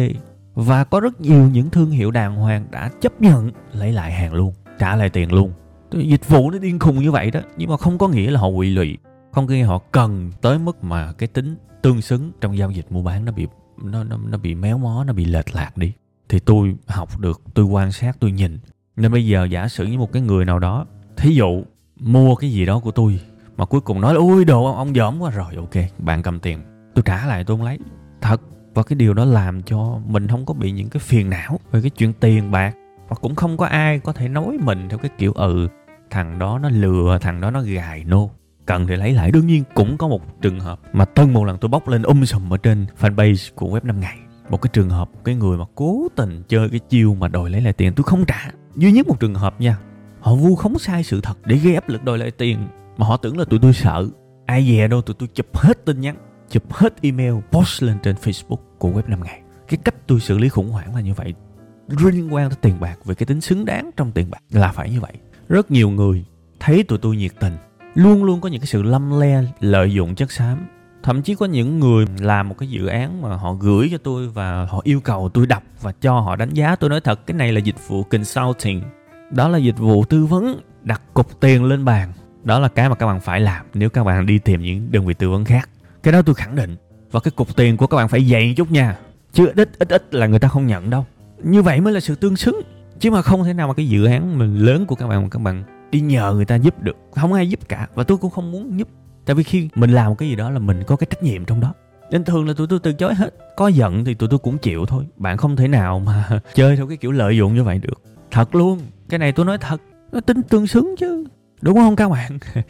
và 0.54 0.84
có 0.84 1.00
rất 1.00 1.20
nhiều 1.20 1.48
những 1.52 1.70
thương 1.70 1.90
hiệu 1.90 2.10
đàng 2.10 2.36
hoàng 2.36 2.66
đã 2.70 2.90
chấp 3.00 3.20
nhận 3.20 3.50
lấy 3.72 3.92
lại 3.92 4.12
hàng 4.12 4.34
luôn 4.34 4.52
trả 4.78 4.96
lại 4.96 5.10
tiền 5.10 5.32
luôn. 5.32 5.52
Dịch 5.92 6.28
vụ 6.28 6.50
nó 6.50 6.58
điên 6.58 6.78
khùng 6.78 6.98
như 6.98 7.10
vậy 7.10 7.30
đó 7.30 7.40
nhưng 7.56 7.70
mà 7.70 7.76
không 7.76 7.98
có 7.98 8.08
nghĩa 8.08 8.30
là 8.30 8.40
họ 8.40 8.48
quỵ 8.56 8.70
lụy. 8.70 8.98
Không 9.32 9.46
có 9.46 9.54
nghĩa 9.54 9.64
họ 9.64 9.78
cần 9.92 10.32
tới 10.40 10.58
mức 10.58 10.84
mà 10.84 11.12
cái 11.12 11.26
tính 11.26 11.56
tương 11.82 12.00
xứng 12.00 12.32
trong 12.40 12.58
giao 12.58 12.70
dịch 12.70 12.86
mua 12.90 13.02
bán 13.02 13.24
nó 13.24 13.32
bị 13.32 13.46
nó 13.82 14.04
nó 14.04 14.16
nó 14.30 14.38
bị 14.38 14.54
méo 14.54 14.78
mó 14.78 15.04
nó 15.06 15.12
bị 15.12 15.24
lệch 15.24 15.54
lạc 15.54 15.76
đi. 15.76 15.92
Thì 16.28 16.38
tôi 16.38 16.76
học 16.86 17.20
được 17.20 17.40
tôi 17.54 17.64
quan 17.64 17.92
sát 17.92 18.16
tôi 18.20 18.32
nhìn. 18.32 18.58
Nên 18.96 19.12
bây 19.12 19.26
giờ 19.26 19.44
giả 19.44 19.68
sử 19.68 19.86
như 19.86 19.98
một 19.98 20.12
cái 20.12 20.22
người 20.22 20.44
nào 20.44 20.58
đó 20.58 20.86
thí 21.16 21.34
dụ 21.34 21.64
mua 22.00 22.34
cái 22.34 22.52
gì 22.52 22.66
đó 22.66 22.78
của 22.78 22.90
tôi 22.90 23.20
mà 23.56 23.64
cuối 23.64 23.80
cùng 23.80 24.00
nói 24.00 24.14
là 24.14 24.20
ui 24.20 24.44
đồ 24.44 24.64
ông, 24.64 24.76
ông 24.76 24.94
dởm 24.94 25.18
quá. 25.20 25.30
Rồi 25.30 25.54
ok 25.56 25.74
bạn 25.98 26.22
cầm 26.22 26.40
tiền. 26.40 26.62
Tôi 26.94 27.02
trả 27.06 27.26
lại 27.26 27.44
tôi 27.44 27.56
không 27.56 27.66
lấy. 27.66 27.78
Thật. 28.20 28.40
Và 28.74 28.82
cái 28.82 28.96
điều 28.96 29.14
đó 29.14 29.24
làm 29.24 29.62
cho 29.62 30.00
mình 30.06 30.28
không 30.28 30.46
có 30.46 30.54
bị 30.54 30.70
những 30.70 30.88
cái 30.88 31.00
phiền 31.00 31.30
não 31.30 31.60
về 31.70 31.80
cái 31.80 31.90
chuyện 31.90 32.12
tiền 32.12 32.50
bạc. 32.50 32.74
Và 33.08 33.16
cũng 33.20 33.34
không 33.34 33.56
có 33.56 33.66
ai 33.66 33.98
có 33.98 34.12
thể 34.12 34.28
nói 34.28 34.58
mình 34.60 34.88
theo 34.88 34.98
cái 34.98 35.10
kiểu 35.18 35.32
ừ 35.32 35.68
thằng 36.10 36.38
đó 36.38 36.58
nó 36.58 36.68
lừa 36.68 37.18
thằng 37.20 37.40
đó 37.40 37.50
nó 37.50 37.62
gài 37.62 38.04
nô 38.04 38.30
cần 38.66 38.86
thì 38.86 38.96
lấy 38.96 39.12
lại. 39.12 39.30
Đương 39.30 39.46
nhiên 39.46 39.64
cũng 39.74 39.98
có 39.98 40.08
một 40.08 40.42
trường 40.42 40.60
hợp 40.60 40.80
mà 40.92 41.04
tân 41.04 41.32
một 41.32 41.44
lần 41.44 41.58
tôi 41.58 41.68
bóc 41.68 41.88
lên 41.88 42.02
um 42.02 42.24
sùm 42.24 42.52
ở 42.52 42.56
trên 42.56 42.86
fanpage 43.00 43.50
của 43.54 43.66
web 43.68 43.80
5 43.82 44.00
ngày. 44.00 44.16
Một 44.50 44.62
cái 44.62 44.70
trường 44.72 44.90
hợp, 44.90 45.10
cái 45.24 45.34
người 45.34 45.58
mà 45.58 45.64
cố 45.74 46.08
tình 46.16 46.42
chơi 46.48 46.68
cái 46.68 46.80
chiêu 46.88 47.14
mà 47.14 47.28
đòi 47.28 47.50
lấy 47.50 47.60
lại 47.60 47.72
tiền, 47.72 47.92
tôi 47.96 48.04
không 48.04 48.24
trả. 48.24 48.50
Duy 48.76 48.92
nhất 48.92 49.08
một 49.08 49.20
trường 49.20 49.34
hợp 49.34 49.60
nha, 49.60 49.78
họ 50.20 50.34
vu 50.34 50.56
khống 50.56 50.78
sai 50.78 51.02
sự 51.02 51.20
thật 51.20 51.38
để 51.44 51.56
gây 51.56 51.74
áp 51.74 51.88
lực 51.88 52.04
đòi 52.04 52.18
lại 52.18 52.30
tiền 52.30 52.58
mà 52.96 53.06
họ 53.06 53.16
tưởng 53.16 53.38
là 53.38 53.44
tụi 53.44 53.58
tôi 53.58 53.72
sợ. 53.72 54.08
Ai 54.46 54.66
dè 54.66 54.88
đâu 54.88 55.02
tụi 55.02 55.14
tôi 55.18 55.28
chụp 55.34 55.56
hết 55.56 55.84
tin 55.84 56.00
nhắn, 56.00 56.16
chụp 56.50 56.72
hết 56.72 57.02
email, 57.02 57.34
post 57.50 57.82
lên 57.82 57.96
trên 58.02 58.16
facebook 58.16 58.58
của 58.78 58.90
web 58.90 59.02
5 59.06 59.22
ngày. 59.24 59.40
Cái 59.68 59.78
cách 59.84 59.94
tôi 60.06 60.20
xử 60.20 60.38
lý 60.38 60.48
khủng 60.48 60.70
hoảng 60.70 60.94
là 60.94 61.00
như 61.00 61.14
vậy. 61.14 61.34
Liên 61.88 62.34
quan 62.34 62.48
tới 62.48 62.58
tiền 62.62 62.80
bạc, 62.80 62.98
về 63.04 63.14
cái 63.14 63.26
tính 63.26 63.40
xứng 63.40 63.64
đáng 63.64 63.90
trong 63.96 64.12
tiền 64.12 64.30
bạc 64.30 64.42
là 64.50 64.72
phải 64.72 64.90
như 64.90 65.00
vậy. 65.00 65.12
Rất 65.48 65.70
nhiều 65.70 65.90
người 65.90 66.24
thấy 66.60 66.82
tụi 66.82 66.98
tôi 66.98 67.16
nhiệt 67.16 67.32
tình 67.40 67.52
luôn 67.96 68.24
luôn 68.24 68.40
có 68.40 68.48
những 68.48 68.60
cái 68.60 68.66
sự 68.66 68.82
lâm 68.82 69.20
le, 69.20 69.42
lợi 69.60 69.92
dụng 69.92 70.14
chất 70.14 70.32
xám. 70.32 70.66
Thậm 71.02 71.22
chí 71.22 71.34
có 71.34 71.46
những 71.46 71.78
người 71.80 72.06
làm 72.20 72.48
một 72.48 72.54
cái 72.58 72.68
dự 72.68 72.86
án 72.86 73.22
mà 73.22 73.36
họ 73.36 73.52
gửi 73.52 73.88
cho 73.92 73.98
tôi 73.98 74.28
và 74.28 74.66
họ 74.70 74.80
yêu 74.84 75.00
cầu 75.00 75.28
tôi 75.28 75.46
đọc 75.46 75.62
và 75.82 75.92
cho 76.00 76.20
họ 76.20 76.36
đánh 76.36 76.50
giá. 76.50 76.76
Tôi 76.76 76.90
nói 76.90 77.00
thật, 77.00 77.26
cái 77.26 77.36
này 77.36 77.52
là 77.52 77.60
dịch 77.60 77.88
vụ 77.88 78.02
consulting. 78.02 78.82
Đó 79.30 79.48
là 79.48 79.58
dịch 79.58 79.78
vụ 79.78 80.04
tư 80.04 80.26
vấn, 80.26 80.60
đặt 80.82 81.02
cục 81.14 81.40
tiền 81.40 81.64
lên 81.64 81.84
bàn. 81.84 82.12
Đó 82.44 82.58
là 82.58 82.68
cái 82.68 82.88
mà 82.88 82.94
các 82.94 83.06
bạn 83.06 83.20
phải 83.20 83.40
làm 83.40 83.66
nếu 83.74 83.90
các 83.90 84.04
bạn 84.04 84.26
đi 84.26 84.38
tìm 84.38 84.62
những 84.62 84.88
đơn 84.90 85.06
vị 85.06 85.14
tư 85.14 85.30
vấn 85.30 85.44
khác. 85.44 85.68
Cái 86.02 86.12
đó 86.12 86.22
tôi 86.22 86.34
khẳng 86.34 86.56
định. 86.56 86.76
Và 87.10 87.20
cái 87.20 87.30
cục 87.30 87.56
tiền 87.56 87.76
của 87.76 87.86
các 87.86 87.96
bạn 87.96 88.08
phải 88.08 88.24
dày 88.24 88.54
chút 88.56 88.70
nha. 88.70 88.96
Chứ 89.32 89.52
ít 89.56 89.70
ít 89.78 89.88
ít 89.88 90.14
là 90.14 90.26
người 90.26 90.38
ta 90.38 90.48
không 90.48 90.66
nhận 90.66 90.90
đâu. 90.90 91.06
Như 91.42 91.62
vậy 91.62 91.80
mới 91.80 91.92
là 91.92 92.00
sự 92.00 92.14
tương 92.14 92.36
xứng. 92.36 92.60
Chứ 93.00 93.10
mà 93.10 93.22
không 93.22 93.44
thể 93.44 93.52
nào 93.52 93.68
mà 93.68 93.74
cái 93.74 93.88
dự 93.88 94.04
án 94.04 94.38
mình 94.38 94.58
lớn 94.58 94.86
của 94.86 94.94
các 94.94 95.06
bạn 95.06 95.22
mà 95.22 95.28
các 95.30 95.38
bạn 95.42 95.64
đi 95.90 96.00
nhờ 96.00 96.32
người 96.34 96.44
ta 96.44 96.54
giúp 96.54 96.82
được. 96.82 96.96
Không 97.14 97.32
ai 97.32 97.48
giúp 97.48 97.60
cả 97.68 97.88
và 97.94 98.04
tôi 98.04 98.18
cũng 98.18 98.30
không 98.30 98.52
muốn 98.52 98.78
giúp. 98.78 98.88
Tại 99.24 99.36
vì 99.36 99.42
khi 99.42 99.68
mình 99.74 99.90
làm 99.90 100.08
một 100.08 100.14
cái 100.18 100.28
gì 100.28 100.36
đó 100.36 100.50
là 100.50 100.58
mình 100.58 100.82
có 100.86 100.96
cái 100.96 101.06
trách 101.10 101.22
nhiệm 101.22 101.44
trong 101.44 101.60
đó. 101.60 101.74
Nên 102.10 102.24
thường 102.24 102.48
là 102.48 102.54
tụi 102.56 102.66
tôi 102.66 102.78
từ 102.82 102.92
chối 102.92 103.14
hết. 103.14 103.34
Có 103.56 103.68
giận 103.68 104.04
thì 104.04 104.14
tụi 104.14 104.28
tôi 104.28 104.38
cũng 104.38 104.58
chịu 104.58 104.86
thôi. 104.86 105.06
Bạn 105.16 105.36
không 105.36 105.56
thể 105.56 105.68
nào 105.68 105.98
mà 105.98 106.28
chơi 106.54 106.76
theo 106.76 106.86
cái 106.86 106.96
kiểu 106.96 107.12
lợi 107.12 107.36
dụng 107.36 107.54
như 107.54 107.62
vậy 107.62 107.78
được. 107.78 108.02
Thật 108.30 108.54
luôn. 108.54 108.80
Cái 109.08 109.18
này 109.18 109.32
tôi 109.32 109.46
nói 109.46 109.58
thật. 109.58 109.82
Nó 110.12 110.20
tính 110.20 110.42
tương 110.42 110.66
xứng 110.66 110.94
chứ. 110.98 111.24
Đúng 111.60 111.76
không 111.76 111.96
các 111.96 112.08
bạn? 112.08 112.38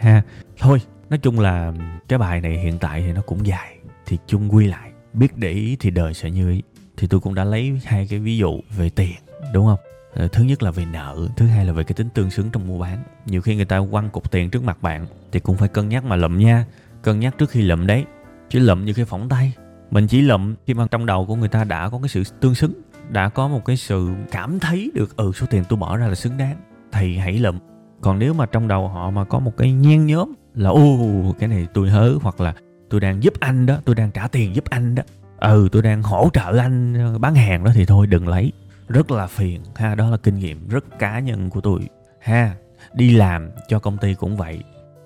Ha. 0.00 0.22
Thôi, 0.58 0.80
nói 1.10 1.18
chung 1.18 1.40
là 1.40 1.72
cái 2.08 2.18
bài 2.18 2.40
này 2.40 2.58
hiện 2.58 2.78
tại 2.78 3.02
thì 3.06 3.12
nó 3.12 3.20
cũng 3.20 3.46
dài. 3.46 3.76
Thì 4.06 4.18
chung 4.26 4.54
quy 4.54 4.66
lại, 4.66 4.90
biết 5.12 5.36
để 5.36 5.50
ý 5.50 5.76
thì 5.80 5.90
đời 5.90 6.14
sẽ 6.14 6.30
như 6.30 6.50
ý. 6.50 6.62
Thì 6.96 7.06
tôi 7.06 7.20
cũng 7.20 7.34
đã 7.34 7.44
lấy 7.44 7.80
hai 7.84 8.06
cái 8.10 8.18
ví 8.18 8.36
dụ 8.38 8.60
về 8.76 8.90
tiền, 8.90 9.14
đúng 9.52 9.66
không? 9.66 9.78
Ờ, 10.14 10.28
thứ 10.28 10.44
nhất 10.44 10.62
là 10.62 10.70
về 10.70 10.84
nợ, 10.92 11.16
thứ 11.36 11.46
hai 11.46 11.64
là 11.64 11.72
về 11.72 11.84
cái 11.84 11.94
tính 11.94 12.08
tương 12.14 12.30
xứng 12.30 12.50
trong 12.50 12.68
mua 12.68 12.78
bán. 12.78 12.98
Nhiều 13.26 13.42
khi 13.42 13.56
người 13.56 13.64
ta 13.64 13.80
quăng 13.90 14.10
cục 14.10 14.30
tiền 14.30 14.50
trước 14.50 14.64
mặt 14.64 14.82
bạn 14.82 15.06
thì 15.32 15.40
cũng 15.40 15.56
phải 15.56 15.68
cân 15.68 15.88
nhắc 15.88 16.04
mà 16.04 16.16
lụm 16.16 16.38
nha. 16.38 16.64
Cân 17.02 17.20
nhắc 17.20 17.38
trước 17.38 17.50
khi 17.50 17.62
lụm 17.62 17.86
đấy. 17.86 18.04
Chứ 18.48 18.58
lụm 18.58 18.84
như 18.84 18.92
khi 18.92 19.04
phỏng 19.04 19.28
tay. 19.28 19.52
Mình 19.90 20.06
chỉ 20.06 20.22
lụm 20.22 20.54
khi 20.66 20.74
mà 20.74 20.86
trong 20.90 21.06
đầu 21.06 21.26
của 21.26 21.36
người 21.36 21.48
ta 21.48 21.64
đã 21.64 21.88
có 21.88 21.98
cái 22.02 22.08
sự 22.08 22.22
tương 22.40 22.54
xứng, 22.54 22.72
đã 23.08 23.28
có 23.28 23.48
một 23.48 23.64
cái 23.64 23.76
sự 23.76 24.10
cảm 24.30 24.60
thấy 24.60 24.90
được 24.94 25.16
ừ 25.16 25.32
số 25.34 25.46
tiền 25.50 25.64
tôi 25.68 25.78
bỏ 25.78 25.96
ra 25.96 26.06
là 26.06 26.14
xứng 26.14 26.36
đáng, 26.36 26.56
thì 26.92 27.16
hãy 27.16 27.38
lụm. 27.38 27.58
Còn 28.00 28.18
nếu 28.18 28.34
mà 28.34 28.46
trong 28.46 28.68
đầu 28.68 28.88
họ 28.88 29.10
mà 29.10 29.24
có 29.24 29.38
một 29.38 29.56
cái 29.56 29.72
nhen 29.72 30.06
nhóm 30.06 30.32
là 30.54 30.70
ô 30.70 30.98
cái 31.38 31.48
này 31.48 31.66
tôi 31.74 31.90
hớ 31.90 32.14
hoặc 32.22 32.40
là, 32.40 32.54
tôi 32.90 33.00
đang 33.00 33.22
giúp 33.22 33.34
anh 33.40 33.66
đó, 33.66 33.76
tôi 33.84 33.94
đang 33.94 34.10
trả 34.10 34.28
tiền 34.28 34.54
giúp 34.54 34.64
anh 34.70 34.94
đó. 34.94 35.02
Ừ 35.38 35.68
tôi 35.72 35.82
đang 35.82 36.02
hỗ 36.02 36.28
trợ 36.32 36.58
anh 36.58 36.94
ờ, 36.94 37.18
bán 37.18 37.34
hàng 37.34 37.64
đó 37.64 37.70
thì 37.74 37.84
thôi, 37.84 38.06
đừng 38.06 38.28
lấy 38.28 38.52
rất 38.90 39.10
là 39.10 39.26
phiền, 39.26 39.60
ha, 39.74 39.94
đó 39.94 40.10
là 40.10 40.16
kinh 40.16 40.38
nghiệm 40.38 40.68
rất 40.68 40.84
cá 40.98 41.18
nhân 41.18 41.50
của 41.50 41.60
tôi 41.60 41.80
ha. 42.20 42.54
Đi 42.92 43.10
làm 43.10 43.50
cho 43.68 43.78
công 43.78 43.98
ty 43.98 44.14
cũng 44.14 44.36
vậy. 44.36 44.62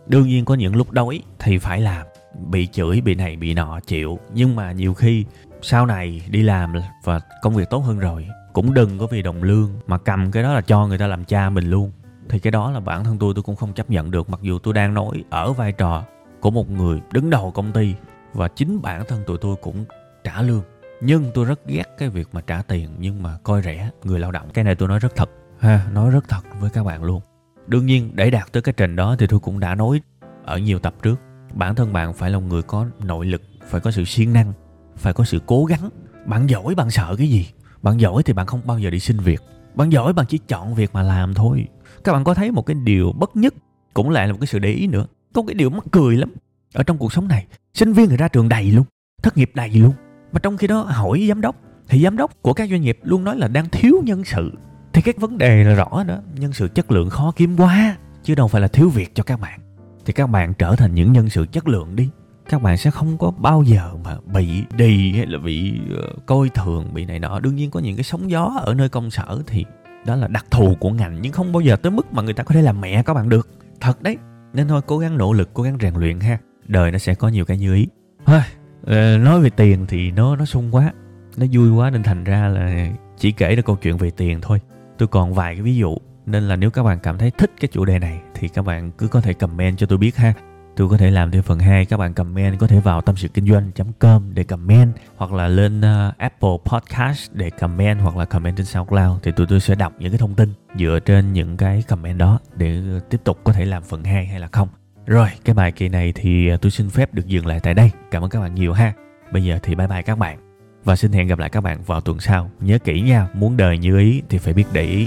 Đương 0.06 0.26
nhiên 0.26 0.44
có 0.44 0.54
những 0.54 0.76
lúc 0.76 0.90
đói 0.90 1.22
thì 1.38 1.58
phải 1.58 1.80
làm, 1.80 2.06
bị 2.50 2.66
chửi, 2.66 3.00
bị 3.00 3.14
này, 3.14 3.36
bị 3.36 3.54
nọ, 3.54 3.80
chịu. 3.86 4.18
Nhưng 4.34 4.56
mà 4.56 4.72
nhiều 4.72 4.94
khi 4.94 5.24
sau 5.62 5.86
này 5.86 6.22
đi 6.30 6.42
làm 6.42 6.72
và 7.04 7.20
công 7.42 7.54
việc 7.54 7.70
tốt 7.70 7.78
hơn 7.78 7.98
rồi, 7.98 8.28
cũng 8.52 8.74
đừng 8.74 8.98
có 8.98 9.06
vì 9.06 9.22
đồng 9.22 9.42
lương 9.42 9.70
mà 9.86 9.98
cầm 9.98 10.30
cái 10.30 10.42
đó 10.42 10.54
là 10.54 10.60
cho 10.60 10.86
người 10.86 10.98
ta 10.98 11.06
làm 11.06 11.24
cha 11.24 11.50
mình 11.50 11.70
luôn. 11.70 11.92
Thì 12.28 12.38
cái 12.38 12.50
đó 12.50 12.70
là 12.70 12.80
bản 12.80 13.04
thân 13.04 13.18
tôi 13.18 13.32
tôi 13.34 13.42
cũng 13.42 13.56
không 13.56 13.72
chấp 13.72 13.90
nhận 13.90 14.10
được. 14.10 14.30
Mặc 14.30 14.40
dù 14.42 14.58
tôi 14.58 14.74
đang 14.74 14.94
nói 14.94 15.24
ở 15.30 15.52
vai 15.52 15.72
trò 15.72 16.04
của 16.40 16.50
một 16.50 16.70
người 16.70 17.00
đứng 17.12 17.30
đầu 17.30 17.50
công 17.50 17.72
ty 17.72 17.94
và 18.32 18.48
chính 18.48 18.82
bản 18.82 19.04
thân 19.08 19.22
tụi 19.26 19.38
tôi 19.38 19.56
cũng 19.62 19.84
trả 20.24 20.42
lương 20.42 20.62
nhưng 21.00 21.30
tôi 21.34 21.44
rất 21.44 21.66
ghét 21.66 21.84
cái 21.98 22.08
việc 22.08 22.28
mà 22.32 22.40
trả 22.40 22.62
tiền, 22.62 22.90
nhưng 22.98 23.22
mà 23.22 23.38
coi 23.42 23.62
rẻ, 23.62 23.90
người 24.04 24.20
lao 24.20 24.32
động. 24.32 24.48
Cái 24.54 24.64
này 24.64 24.74
tôi 24.74 24.88
nói 24.88 24.98
rất 24.98 25.16
thật. 25.16 25.30
Ha, 25.58 25.86
nói 25.92 26.10
rất 26.10 26.28
thật 26.28 26.40
với 26.60 26.70
các 26.70 26.84
bạn 26.84 27.04
luôn. 27.04 27.20
Đương 27.66 27.86
nhiên, 27.86 28.10
để 28.14 28.30
đạt 28.30 28.52
tới 28.52 28.62
cái 28.62 28.74
trình 28.76 28.96
đó 28.96 29.16
thì 29.18 29.26
tôi 29.26 29.40
cũng 29.40 29.60
đã 29.60 29.74
nói 29.74 30.00
ở 30.44 30.58
nhiều 30.58 30.78
tập 30.78 30.94
trước. 31.02 31.20
Bản 31.54 31.74
thân 31.74 31.92
bạn 31.92 32.14
phải 32.14 32.30
là 32.30 32.38
một 32.38 32.46
người 32.48 32.62
có 32.62 32.86
nội 33.00 33.26
lực, 33.26 33.42
phải 33.68 33.80
có 33.80 33.90
sự 33.90 34.04
siêng 34.04 34.32
năng, 34.32 34.52
phải 34.96 35.12
có 35.12 35.24
sự 35.24 35.40
cố 35.46 35.64
gắng. 35.64 35.90
Bạn 36.26 36.50
giỏi, 36.50 36.74
bạn 36.74 36.90
sợ 36.90 37.14
cái 37.18 37.28
gì? 37.28 37.48
Bạn 37.82 38.00
giỏi 38.00 38.22
thì 38.22 38.32
bạn 38.32 38.46
không 38.46 38.60
bao 38.64 38.78
giờ 38.78 38.90
đi 38.90 39.00
xin 39.00 39.18
việc. 39.18 39.42
Bạn 39.74 39.92
giỏi, 39.92 40.12
bạn 40.12 40.26
chỉ 40.26 40.38
chọn 40.38 40.74
việc 40.74 40.90
mà 40.94 41.02
làm 41.02 41.34
thôi. 41.34 41.66
Các 42.04 42.12
bạn 42.12 42.24
có 42.24 42.34
thấy 42.34 42.50
một 42.50 42.66
cái 42.66 42.76
điều 42.84 43.12
bất 43.12 43.36
nhất 43.36 43.54
cũng 43.94 44.10
lại 44.10 44.26
là 44.26 44.32
một 44.32 44.38
cái 44.40 44.46
sự 44.46 44.58
để 44.58 44.70
ý 44.70 44.86
nữa. 44.86 45.06
Có 45.34 45.42
cái 45.46 45.54
điều 45.54 45.70
mắc 45.70 45.84
cười 45.90 46.16
lắm 46.16 46.34
ở 46.74 46.82
trong 46.82 46.98
cuộc 46.98 47.12
sống 47.12 47.28
này. 47.28 47.46
Sinh 47.74 47.92
viên 47.92 48.08
người 48.08 48.16
ra 48.16 48.28
trường 48.28 48.48
đầy 48.48 48.72
luôn, 48.72 48.84
thất 49.22 49.36
nghiệp 49.36 49.50
đầy 49.54 49.70
luôn 49.70 49.92
mà 50.34 50.40
trong 50.42 50.56
khi 50.56 50.66
đó 50.66 50.82
hỏi 50.82 51.26
giám 51.28 51.40
đốc 51.40 51.56
thì 51.88 52.02
giám 52.02 52.16
đốc 52.16 52.42
của 52.42 52.52
các 52.52 52.70
doanh 52.70 52.82
nghiệp 52.82 52.98
luôn 53.02 53.24
nói 53.24 53.36
là 53.36 53.48
đang 53.48 53.68
thiếu 53.68 54.02
nhân 54.04 54.24
sự. 54.24 54.52
Thì 54.92 55.02
các 55.02 55.16
vấn 55.16 55.38
đề 55.38 55.64
là 55.64 55.74
rõ 55.74 56.04
đó 56.06 56.18
nhân 56.34 56.52
sự 56.52 56.68
chất 56.68 56.90
lượng 56.90 57.10
khó 57.10 57.32
kiếm 57.36 57.56
quá 57.56 57.96
chứ 58.22 58.34
đâu 58.34 58.48
phải 58.48 58.60
là 58.62 58.68
thiếu 58.68 58.88
việc 58.88 59.14
cho 59.14 59.22
các 59.22 59.40
bạn. 59.40 59.60
Thì 60.04 60.12
các 60.12 60.26
bạn 60.26 60.54
trở 60.54 60.76
thành 60.76 60.94
những 60.94 61.12
nhân 61.12 61.30
sự 61.30 61.46
chất 61.52 61.68
lượng 61.68 61.96
đi. 61.96 62.08
Các 62.48 62.62
bạn 62.62 62.76
sẽ 62.76 62.90
không 62.90 63.18
có 63.18 63.30
bao 63.30 63.62
giờ 63.62 63.90
mà 64.04 64.16
bị 64.34 64.62
đì 64.76 65.12
hay 65.12 65.26
là 65.26 65.38
bị 65.38 65.80
uh, 65.98 66.26
coi 66.26 66.48
thường 66.48 66.94
bị 66.94 67.04
này 67.04 67.18
nọ. 67.18 67.40
Đương 67.40 67.56
nhiên 67.56 67.70
có 67.70 67.80
những 67.80 67.96
cái 67.96 68.04
sóng 68.04 68.30
gió 68.30 68.52
ở 68.64 68.74
nơi 68.74 68.88
công 68.88 69.10
sở 69.10 69.42
thì 69.46 69.64
đó 70.06 70.16
là 70.16 70.28
đặc 70.28 70.46
thù 70.50 70.74
của 70.80 70.90
ngành 70.90 71.18
nhưng 71.22 71.32
không 71.32 71.52
bao 71.52 71.60
giờ 71.60 71.76
tới 71.76 71.92
mức 71.92 72.12
mà 72.12 72.22
người 72.22 72.34
ta 72.34 72.44
có 72.44 72.54
thể 72.54 72.62
làm 72.62 72.80
mẹ 72.80 73.02
các 73.02 73.14
bạn 73.14 73.28
được. 73.28 73.48
Thật 73.80 74.02
đấy. 74.02 74.16
Nên 74.52 74.68
thôi 74.68 74.80
cố 74.86 74.98
gắng 74.98 75.18
nỗ 75.18 75.32
lực 75.32 75.50
cố 75.54 75.62
gắng 75.62 75.78
rèn 75.80 75.94
luyện 75.94 76.20
ha. 76.20 76.38
Đời 76.66 76.90
nó 76.90 76.98
sẽ 76.98 77.14
có 77.14 77.28
nhiều 77.28 77.44
cái 77.44 77.58
như 77.58 77.74
ý. 77.74 77.86
Thôi. 78.26 78.40
Ờ, 78.86 79.18
nói 79.18 79.40
về 79.40 79.50
tiền 79.50 79.86
thì 79.86 80.10
nó 80.10 80.36
nó 80.36 80.44
sung 80.44 80.68
quá. 80.74 80.92
Nó 81.36 81.46
vui 81.52 81.70
quá 81.70 81.90
nên 81.90 82.02
thành 82.02 82.24
ra 82.24 82.48
là 82.48 82.88
chỉ 83.18 83.32
kể 83.32 83.56
được 83.56 83.64
câu 83.64 83.76
chuyện 83.76 83.96
về 83.96 84.10
tiền 84.10 84.38
thôi. 84.42 84.60
Tôi 84.98 85.08
còn 85.08 85.34
vài 85.34 85.54
cái 85.54 85.62
ví 85.62 85.76
dụ 85.76 85.96
nên 86.26 86.48
là 86.48 86.56
nếu 86.56 86.70
các 86.70 86.82
bạn 86.82 86.98
cảm 87.02 87.18
thấy 87.18 87.30
thích 87.30 87.50
cái 87.60 87.68
chủ 87.72 87.84
đề 87.84 87.98
này 87.98 88.20
thì 88.34 88.48
các 88.48 88.64
bạn 88.64 88.90
cứ 88.90 89.08
có 89.08 89.20
thể 89.20 89.32
comment 89.32 89.78
cho 89.78 89.86
tôi 89.86 89.98
biết 89.98 90.16
ha. 90.16 90.32
Tôi 90.76 90.88
có 90.88 90.96
thể 90.96 91.10
làm 91.10 91.30
thêm 91.30 91.42
phần 91.42 91.58
2 91.58 91.84
các 91.86 91.96
bạn 91.96 92.14
comment 92.14 92.58
có 92.58 92.66
thể 92.66 92.80
vào 92.80 93.00
tâm 93.00 93.16
sự 93.16 93.28
kinh 93.28 93.46
doanh.com 93.46 94.34
để 94.34 94.44
comment 94.44 94.92
hoặc 95.16 95.32
là 95.32 95.48
lên 95.48 95.80
uh, 95.80 96.18
Apple 96.18 96.56
Podcast 96.64 97.32
để 97.32 97.50
comment 97.50 98.00
hoặc 98.00 98.16
là 98.16 98.24
comment 98.24 98.56
trên 98.56 98.66
SoundCloud 98.66 99.22
thì 99.22 99.32
tụi 99.32 99.46
tôi 99.46 99.60
sẽ 99.60 99.74
đọc 99.74 99.92
những 99.98 100.12
cái 100.12 100.18
thông 100.18 100.34
tin 100.34 100.52
dựa 100.78 100.98
trên 101.04 101.32
những 101.32 101.56
cái 101.56 101.82
comment 101.88 102.18
đó 102.18 102.38
để 102.56 102.82
tiếp 103.10 103.20
tục 103.24 103.40
có 103.44 103.52
thể 103.52 103.64
làm 103.64 103.82
phần 103.82 104.04
2 104.04 104.26
hay 104.26 104.40
là 104.40 104.48
không. 104.52 104.68
Rồi, 105.06 105.28
cái 105.44 105.54
bài 105.54 105.72
kỳ 105.72 105.88
này 105.88 106.12
thì 106.14 106.48
à, 106.48 106.56
tôi 106.56 106.70
xin 106.70 106.90
phép 106.90 107.14
được 107.14 107.26
dừng 107.26 107.46
lại 107.46 107.60
tại 107.62 107.74
đây. 107.74 107.90
Cảm 108.10 108.24
ơn 108.24 108.30
các 108.30 108.40
bạn 108.40 108.54
nhiều 108.54 108.72
ha. 108.72 108.92
Bây 109.32 109.44
giờ 109.44 109.58
thì 109.62 109.74
bye 109.74 109.86
bye 109.86 110.02
các 110.02 110.18
bạn. 110.18 110.38
Và 110.84 110.96
xin 110.96 111.12
hẹn 111.12 111.26
gặp 111.26 111.38
lại 111.38 111.50
các 111.50 111.60
bạn 111.60 111.82
vào 111.86 112.00
tuần 112.00 112.20
sau. 112.20 112.50
Nhớ 112.60 112.78
kỹ 112.78 113.00
nha, 113.00 113.28
muốn 113.34 113.56
đời 113.56 113.78
như 113.78 113.98
ý 113.98 114.22
thì 114.28 114.38
phải 114.38 114.54
biết 114.54 114.64
để 114.72 114.82
ý. 114.82 115.06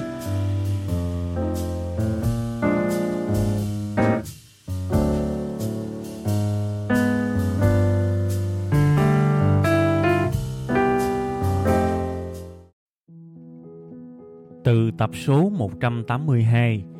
Từ 14.63 14.91
tập 14.97 15.09
số 15.13 15.49
182 15.49 16.83